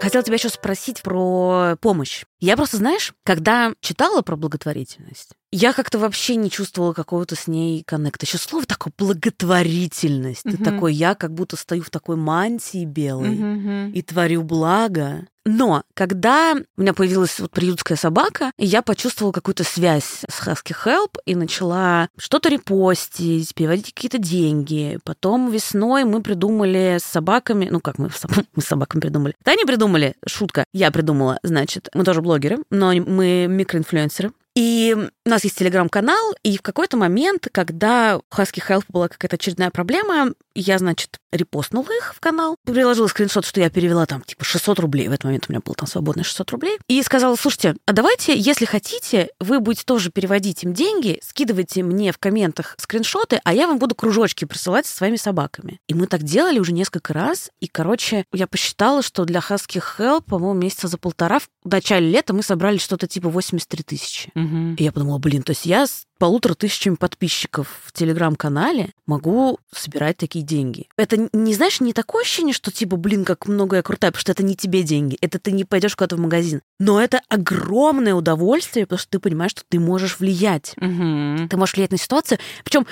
[0.00, 2.24] Хотела тебя еще спросить про помощь.
[2.40, 7.82] Я просто, знаешь, когда читала про благотворительность, я как-то вообще не чувствовала какого-то с ней
[7.86, 8.26] коннекта.
[8.26, 10.42] Еще слово такое благотворительность.
[10.44, 10.64] Ты Мгм.
[10.64, 13.92] такой, я как будто стою в такой мантии белой Мгм.
[13.92, 15.26] и творю благо.
[15.44, 21.16] Но когда у меня появилась вот приютская собака, я почувствовала какую-то связь с Husky Help
[21.26, 25.00] и начала что-то репостить, переводить какие-то деньги.
[25.04, 28.10] Потом весной мы придумали с собаками, ну как мы,
[28.54, 29.34] мы с собаками придумали.
[29.44, 34.30] Да, они придумали, шутка, я придумала, значит, мы тоже блогеры, но мы микроинфлюенсеры.
[34.54, 34.94] И
[35.24, 39.70] у нас есть телеграм-канал, и в какой-то момент, когда у Husky Health была какая-то очередная
[39.70, 44.80] проблема, я, значит, репостнула их в канал, приложила скриншот, что я перевела там типа 600
[44.80, 47.92] рублей, в этот момент у меня было там свободно 600 рублей, и сказала, слушайте, а
[47.92, 53.54] давайте, если хотите, вы будете тоже переводить им деньги, скидывайте мне в комментах скриншоты, а
[53.54, 55.80] я вам буду кружочки присылать со своими собаками.
[55.88, 60.24] И мы так делали уже несколько раз, и, короче, я посчитала, что для Husky Help,
[60.24, 64.30] по-моему, месяца за полтора в начале лета мы собрали что-то типа 83 тысячи.
[64.34, 64.74] Мгм.
[64.74, 70.16] И я подумала, блин, то есть я с полутора тысячами подписчиков в телеграм-канале могу собирать
[70.16, 70.88] такие деньги.
[70.96, 74.32] Это не, знаешь, не такое ощущение, что типа, блин, как много я крутая, потому что
[74.32, 76.62] это не тебе деньги, это ты не пойдешь куда-то в магазин.
[76.78, 80.74] Но это огромное удовольствие, потому что ты понимаешь, что ты можешь влиять.
[80.76, 81.48] Мгм.
[81.48, 82.38] Ты можешь влиять на ситуацию.
[82.64, 82.86] Причем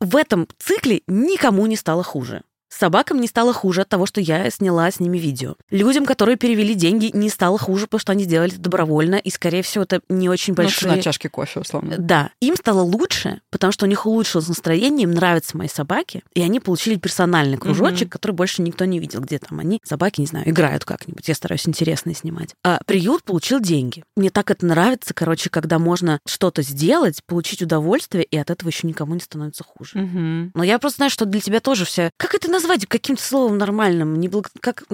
[0.00, 2.42] в этом цикле никому не стало хуже.
[2.68, 5.54] Собакам не стало хуже от того, что я сняла с ними видео.
[5.70, 9.62] Людям, которые перевели деньги, не стало хуже, потому что они сделали это добровольно, и, скорее
[9.62, 10.90] всего, это не очень большие...
[10.90, 11.96] Ну, на чашке кофе, условно.
[11.98, 12.30] Да.
[12.40, 16.60] Им стало лучше, потому что у них улучшилось настроение, им нравятся мои собаки, и они
[16.60, 18.10] получили персональный кружочек, mm-hmm.
[18.10, 21.26] который больше никто не видел, где там они, собаки, не знаю, играют как-нибудь.
[21.28, 22.54] Я стараюсь интересно снимать.
[22.64, 24.04] А приют получил деньги.
[24.16, 28.86] Мне так это нравится, короче, когда можно что-то сделать, получить удовольствие, и от этого еще
[28.86, 29.98] никому не становится хуже.
[29.98, 30.50] Mm-hmm.
[30.54, 32.10] Но я просто знаю, что для тебя тоже вся...
[32.16, 34.18] Как это назвать каким-то словом нормальным?
[34.18, 34.50] Не благ...
[34.60, 34.84] как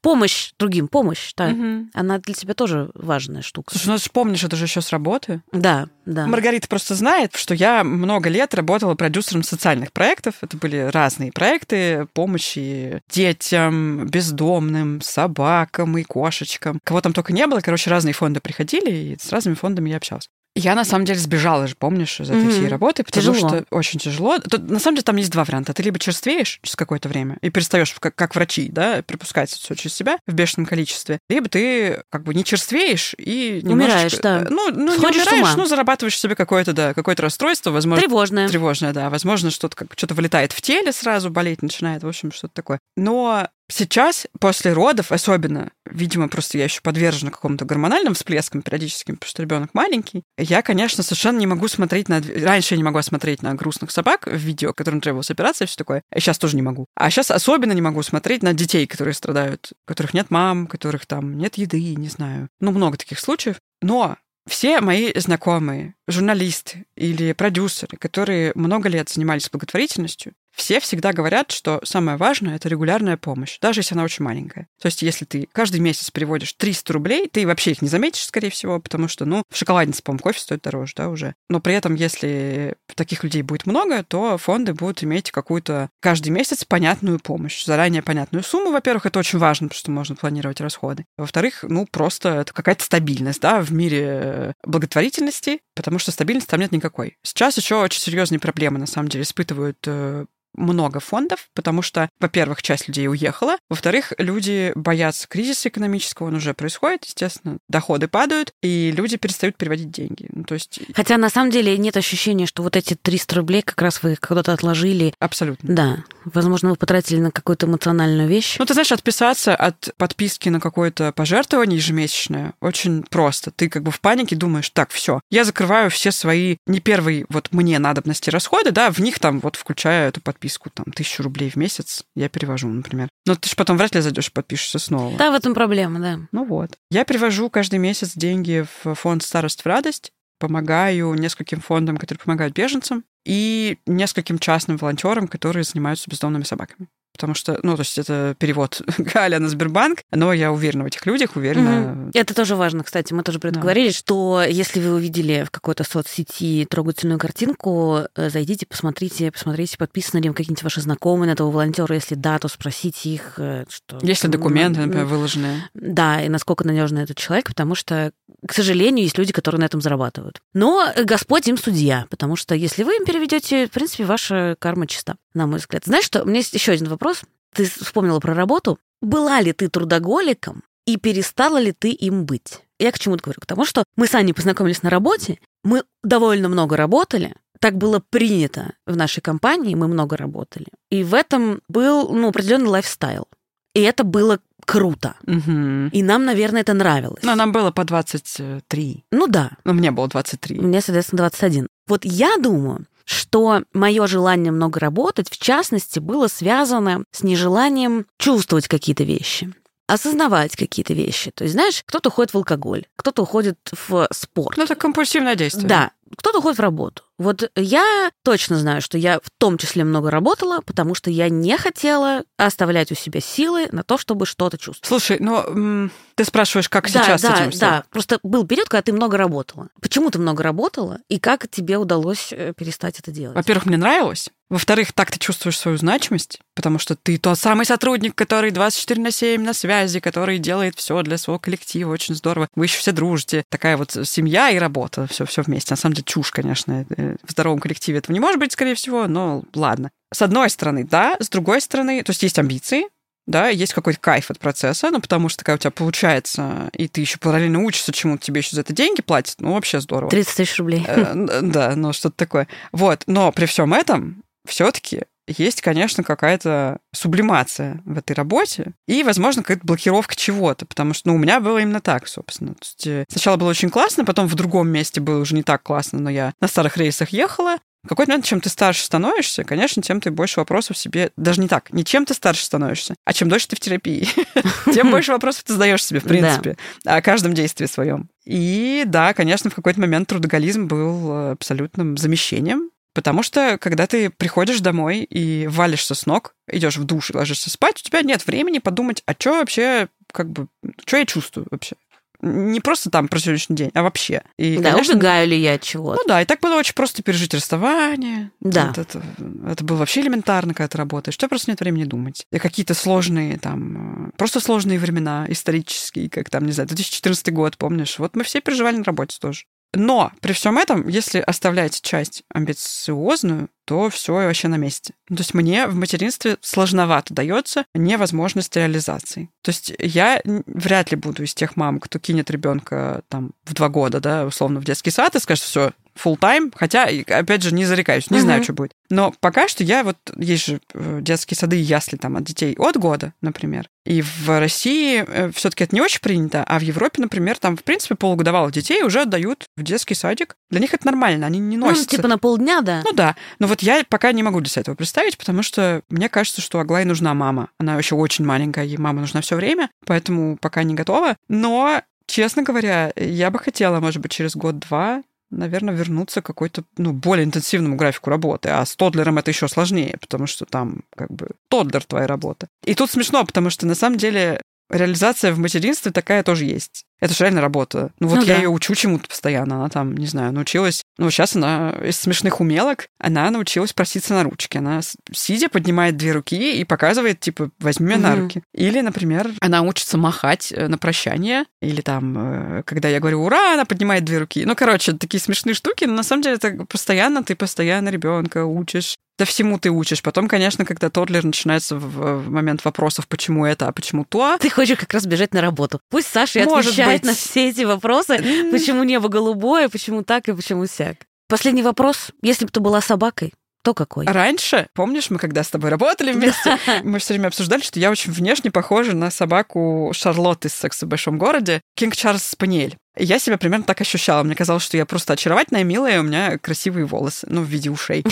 [0.00, 1.50] помощь другим, помощь, да.
[1.50, 1.86] Mm-hmm.
[1.94, 3.72] Она для тебя тоже важная штука.
[3.72, 5.42] Слушай, ну ты же помнишь, это же еще с работы.
[5.52, 6.26] Да, да.
[6.26, 10.36] Маргарита просто знает, что я много лет работала продюсером социальных проектов.
[10.40, 16.80] Это были разные проекты помощи детям, бездомным, собакам и кошечкам.
[16.84, 17.60] Кого там только не было.
[17.60, 20.28] Короче, разные фонды приходили, и с разными фондами я общалась.
[20.56, 22.50] Я на самом деле сбежала же, помнишь, из этой mm-hmm.
[22.50, 23.48] всей работы, потому тяжело.
[23.48, 24.38] что очень тяжело.
[24.38, 25.72] Тут, на самом деле там есть два варианта.
[25.72, 29.94] Ты либо черствеешь через какое-то время и перестаешь, как, как врачи, да, пропускать все через
[29.94, 34.46] себя в бешеном количестве, либо ты как бы не черствеешь и умираешь, да.
[34.50, 38.02] Ну, ну Сходишь не умираешь, ну зарабатываешь себе какое-то, да, какое-то расстройство, возможно.
[38.02, 38.48] Тревожное.
[38.48, 39.08] Тревожное, да.
[39.08, 42.80] Возможно, что-то как что-то вылетает в теле сразу, болеть начинает, в общем, что-то такое.
[42.96, 49.30] Но Сейчас, после родов, особенно, видимо, просто я еще подвержена какому-то гормональным всплескам периодическим, потому
[49.30, 52.20] что ребенок маленький, я, конечно, совершенно не могу смотреть на...
[52.20, 55.76] Раньше я не могла смотреть на грустных собак в видео, которым требовалась операция и все
[55.76, 56.02] такое.
[56.14, 56.86] И сейчас тоже не могу.
[56.96, 61.38] А сейчас особенно не могу смотреть на детей, которые страдают, которых нет мам, которых там
[61.38, 62.48] нет еды, не знаю.
[62.60, 63.56] Ну, много таких случаев.
[63.80, 64.16] Но
[64.46, 71.80] все мои знакомые, журналисты или продюсеры, которые много лет занимались благотворительностью, все всегда говорят, что
[71.84, 74.68] самое важное— это регулярная помощь, даже если она очень маленькая.
[74.80, 78.50] То есть если ты каждый месяц переводишь 300 рублей, ты вообще их не заметишь, скорее
[78.50, 81.34] всего, потому что, ну, в шоколаднице, по-моему, кофе стоит дороже, да, уже.
[81.48, 86.64] Но при этом, если таких людей будет много, то фонды будут иметь какую-то каждый месяц
[86.64, 88.70] понятную помощь, заранее понятную сумму.
[88.70, 91.04] Во-первых, это очень важно, потому что можно планировать расходы.
[91.16, 96.72] Во-вторых, ну, просто это какая-то стабильность, да, в мире благотворительности, потому что стабильности там нет
[96.72, 97.16] никакой.
[97.22, 102.62] Сейчас еще очень серьезные проблемы, на самом деле, испытывают э, много фондов, потому что, во-первых,
[102.62, 108.92] часть людей уехала, во-вторых, люди боятся кризиса экономического, он уже происходит, естественно, доходы падают, и
[108.94, 110.26] люди перестают переводить деньги.
[110.32, 110.80] Ну, то есть...
[110.94, 114.52] Хотя на самом деле нет ощущения, что вот эти 300 рублей как раз вы куда-то
[114.52, 115.14] отложили.
[115.18, 115.74] Абсолютно.
[115.74, 116.04] Да.
[116.24, 118.56] Возможно, вы потратили на какую-то эмоциональную вещь.
[118.58, 123.50] Ну, ты знаешь, отписаться от подписки на какое-то пожертвование ежемесячное очень просто.
[123.50, 127.48] Ты как бы в панике думаешь, так, все, я закрываю все свои не первые вот
[127.52, 131.50] мне надобности расходы, да, в них там вот включаю эту подписку подписку, там, тысячу рублей
[131.50, 133.08] в месяц я перевожу, например.
[133.26, 135.16] Но ты же потом вряд ли зайдешь и подпишешься снова.
[135.18, 136.20] Да, в этом проблема, да.
[136.32, 136.70] Ну вот.
[136.90, 142.54] Я перевожу каждый месяц деньги в фонд «Старость в радость», помогаю нескольким фондам, которые помогают
[142.54, 146.88] беженцам, и нескольким частным волонтерам, которые занимаются бездомными собаками
[147.20, 151.04] потому что, ну, то есть это перевод Галя на Сбербанк, но я уверена в этих
[151.04, 151.92] людях, уверена.
[151.92, 152.10] Угу.
[152.14, 153.60] Это тоже важно, кстати, мы тоже про это да.
[153.60, 160.22] говорили, что если вы увидели в какой-то соцсети трогательную картинку, э, зайдите, посмотрите, посмотрите, подписаны
[160.22, 163.98] ли какие-нибудь ваши знакомые на этого волонтера, если да, то спросите их, э, что...
[164.00, 165.68] Если документы, например, выложенные.
[165.74, 168.12] Да, и насколько надежный этот человек, потому что,
[168.46, 170.40] к сожалению, есть люди, которые на этом зарабатывают.
[170.54, 175.16] Но Господь им судья, потому что если вы им переведете, в принципе, ваша карма чиста
[175.34, 175.84] на мой взгляд.
[175.84, 177.09] Знаешь что, у меня есть еще один вопрос.
[177.54, 178.78] Ты вспомнила про работу.
[179.00, 182.60] Была ли ты трудоголиком и перестала ли ты им быть?
[182.78, 183.40] Я к чему-то говорю?
[183.40, 188.02] К тому, что мы с Аней познакомились на работе, мы довольно много работали, так было
[188.10, 190.66] принято в нашей компании, мы много работали.
[190.90, 193.28] И в этом был ну, определенный лайфстайл.
[193.74, 195.14] И это было круто.
[195.26, 195.90] Угу.
[195.92, 197.22] И нам, наверное, это нравилось.
[197.22, 199.04] Но нам было по 23.
[199.12, 199.52] Ну да.
[199.64, 200.58] Но мне было 23.
[200.58, 201.68] Мне, соответственно, 21.
[201.86, 208.68] Вот я думаю, что мое желание много работать, в частности, было связано с нежеланием чувствовать
[208.68, 209.52] какие-то вещи
[209.88, 211.32] осознавать какие-то вещи.
[211.32, 214.56] То есть, знаешь, кто-то уходит в алкоголь, кто-то уходит в спорт.
[214.56, 215.66] Ну, это компульсивное действие.
[215.66, 217.02] Да, кто-то уходит в работу.
[217.18, 221.56] Вот я точно знаю, что я в том числе много работала, потому что я не
[221.58, 224.88] хотела оставлять у себя силы на то, чтобы что-то чувствовать.
[224.88, 228.82] Слушай, ну ты спрашиваешь, как да, сейчас да, с этим Да, просто был период, когда
[228.82, 229.68] ты много работала.
[229.80, 233.36] Почему ты много работала, и как тебе удалось э, перестать это делать?
[233.36, 234.30] Во-первых, мне нравилось.
[234.50, 239.12] Во-вторых, так ты чувствуешь свою значимость, потому что ты тот самый сотрудник, который 24 на
[239.12, 241.92] 7 на связи, который делает все для своего коллектива.
[241.92, 242.48] Очень здорово.
[242.56, 243.44] Вы еще все дружите.
[243.48, 245.06] Такая вот семья и работа.
[245.06, 245.72] Все, все вместе.
[245.72, 246.84] На самом деле чушь, конечно.
[246.96, 249.90] Э, в здоровом коллективе этого не может быть, скорее всего, но ладно.
[250.12, 252.84] С одной стороны, да, с другой стороны, то есть есть амбиции,
[253.26, 257.00] да, есть какой-то кайф от процесса, ну, потому что такая у тебя получается, и ты
[257.00, 260.10] еще параллельно учишься чему-то, тебе еще за это деньги платят, ну, вообще здорово.
[260.10, 260.84] 30 тысяч рублей.
[260.86, 262.48] Э, да, ну, что-то такое.
[262.72, 269.42] Вот, но при всем этом все-таки есть, конечно, какая-то сублимация в этой работе и, возможно,
[269.42, 272.54] какая-то блокировка чего-то, потому что, ну, у меня было именно так, собственно.
[272.54, 275.62] То есть э, сначала было очень классно, потом в другом месте было уже не так
[275.62, 279.82] классно, но я на старых рейсах ехала, в какой-то момент, чем ты старше становишься, конечно,
[279.82, 281.12] тем ты больше вопросов себе...
[281.16, 284.06] Даже не так, не чем ты старше становишься, а чем дольше ты в терапии,
[284.72, 288.10] тем больше вопросов ты задаешь себе, в принципе, о каждом действии своем.
[288.26, 294.60] И да, конечно, в какой-то момент трудоголизм был абсолютным замещением, Потому что, когда ты приходишь
[294.60, 298.58] домой и валишься с ног, идешь в душ и ложишься спать, у тебя нет времени
[298.58, 300.48] подумать, а что вообще, как бы,
[300.84, 301.76] что я чувствую вообще
[302.22, 304.22] не просто там про сегодняшний день, а вообще.
[304.36, 306.00] И, да, конечно, убегаю ли я от чего-то.
[306.02, 308.30] Ну да, и так было очень просто пережить расставание.
[308.40, 308.66] Да.
[308.66, 309.02] Вот это,
[309.46, 311.14] это было вообще элементарно, когда ты работаешь.
[311.16, 312.26] У тебя просто нет времени думать.
[312.30, 317.56] И какие-то сложные там, э, просто сложные времена исторические, как там, не знаю, 2014 год,
[317.56, 317.98] помнишь?
[317.98, 319.44] Вот мы все переживали на работе тоже.
[319.74, 324.94] Но при всем этом, если оставлять часть амбициозную, то все вообще на месте.
[325.08, 329.30] То есть мне в материнстве сложновато дается невозможность реализации.
[329.42, 333.68] То есть я вряд ли буду из тех мам, кто кинет ребенка там в два
[333.68, 335.70] года, да, условно, в детский сад и скажет, все,
[336.02, 338.24] full time, хотя, опять же, не зарекаюсь, не угу.
[338.24, 338.72] знаю, что будет.
[338.88, 342.54] Но пока что я вот, есть же э, детские сады и ясли там от детей
[342.58, 343.68] от года, например.
[343.84, 347.64] И в России э, все-таки это не очень принято, а в Европе, например, там, в
[347.64, 350.36] принципе, полугодовалых детей уже отдают в детский садик.
[350.50, 351.90] Для них это нормально, они не носят.
[351.90, 352.82] Ну, типа на полдня, да?
[352.84, 353.16] Ну да.
[353.38, 356.60] Но вот я пока не могу для себя этого представить, потому что мне кажется, что
[356.60, 357.48] Аглае нужна мама.
[357.58, 361.16] Она еще очень маленькая, ей мама нужна все время, поэтому пока не готова.
[361.28, 366.92] Но честно говоря, я бы хотела, может быть, через год-два наверное, вернуться к какой-то, ну,
[366.92, 368.48] более интенсивному графику работы.
[368.48, 372.48] А с Тодлером это еще сложнее, потому что там как бы Тодлер твоя работа.
[372.64, 376.84] И тут смешно, потому что на самом деле реализация в материнстве такая тоже есть.
[377.00, 377.92] Это же реально работа.
[377.98, 378.42] Ну вот ну, я да.
[378.42, 379.56] ее учу чему-то постоянно.
[379.56, 380.82] Она там, не знаю, научилась...
[380.98, 384.58] Ну сейчас она из смешных умелок, она научилась проситься на ручки.
[384.58, 384.80] Она
[385.12, 388.02] сидя поднимает две руки и показывает, типа, возьми меня угу.
[388.02, 388.42] на руки.
[388.54, 391.44] Или, например, она учится махать э, на прощание.
[391.62, 394.44] Или там, э, когда я говорю «Ура!», она поднимает две руки.
[394.44, 398.96] Ну, короче, такие смешные штуки, но на самом деле это постоянно, ты постоянно ребенка учишь
[399.20, 400.02] да всему ты учишь.
[400.02, 404.38] Потом, конечно, когда Тодлер начинается в, в момент вопросов, почему это, а почему то.
[404.40, 405.78] Ты хочешь как раз бежать на работу.
[405.90, 407.04] Пусть Саша Может отвечает быть.
[407.04, 408.18] на все эти вопросы,
[408.50, 410.96] почему небо голубое, почему так и почему сяк.
[411.28, 412.10] Последний вопрос.
[412.22, 413.32] Если бы ты была собакой,
[413.62, 414.06] то какой?
[414.06, 418.12] Раньше, помнишь, мы когда с тобой работали вместе, мы все время обсуждали, что я очень
[418.12, 422.76] внешне похожа на собаку Шарлотты из «Секса в большом городе», Кинг Чарльз Спаниель.
[422.96, 424.22] Я себя примерно так ощущала.
[424.22, 427.70] Мне казалось, что я просто очаровательная, милая, и у меня красивые волосы, ну, в виде
[427.70, 428.04] ушей.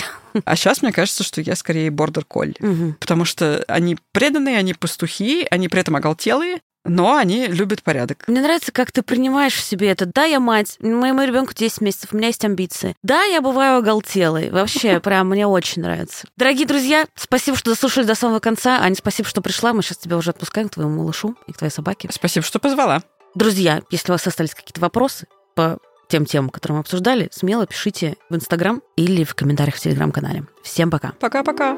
[0.45, 2.55] А сейчас мне кажется, что я скорее бордер колли,
[2.99, 6.59] потому что они преданные, они пастухи, они при этом оголтелые,
[6.89, 8.23] но они любят порядок.
[8.27, 10.05] Мне нравится, как ты принимаешь в себе это.
[10.05, 12.95] Да, я мать, моему ребенку 10 месяцев, у меня есть амбиции.
[13.03, 14.49] Да, я бываю оголтелой.
[14.49, 16.27] Вообще, прям мне очень нравится.
[16.35, 18.79] Дорогие друзья, спасибо, что дослушали до самого конца.
[18.81, 19.73] Аня, спасибо, что пришла.
[19.73, 22.09] Мы сейчас тебя уже отпускаем к твоему малышу и к твоей собаке.
[22.11, 23.01] Спасибо, что позвала.
[23.35, 25.77] Друзья, если у вас остались какие-то вопросы по
[26.07, 30.45] тем темам, которые мы обсуждали, смело пишите в Инстаграм или в комментариях в Телеграм-канале.
[30.63, 31.13] Всем пока.
[31.19, 31.77] Пока-пока.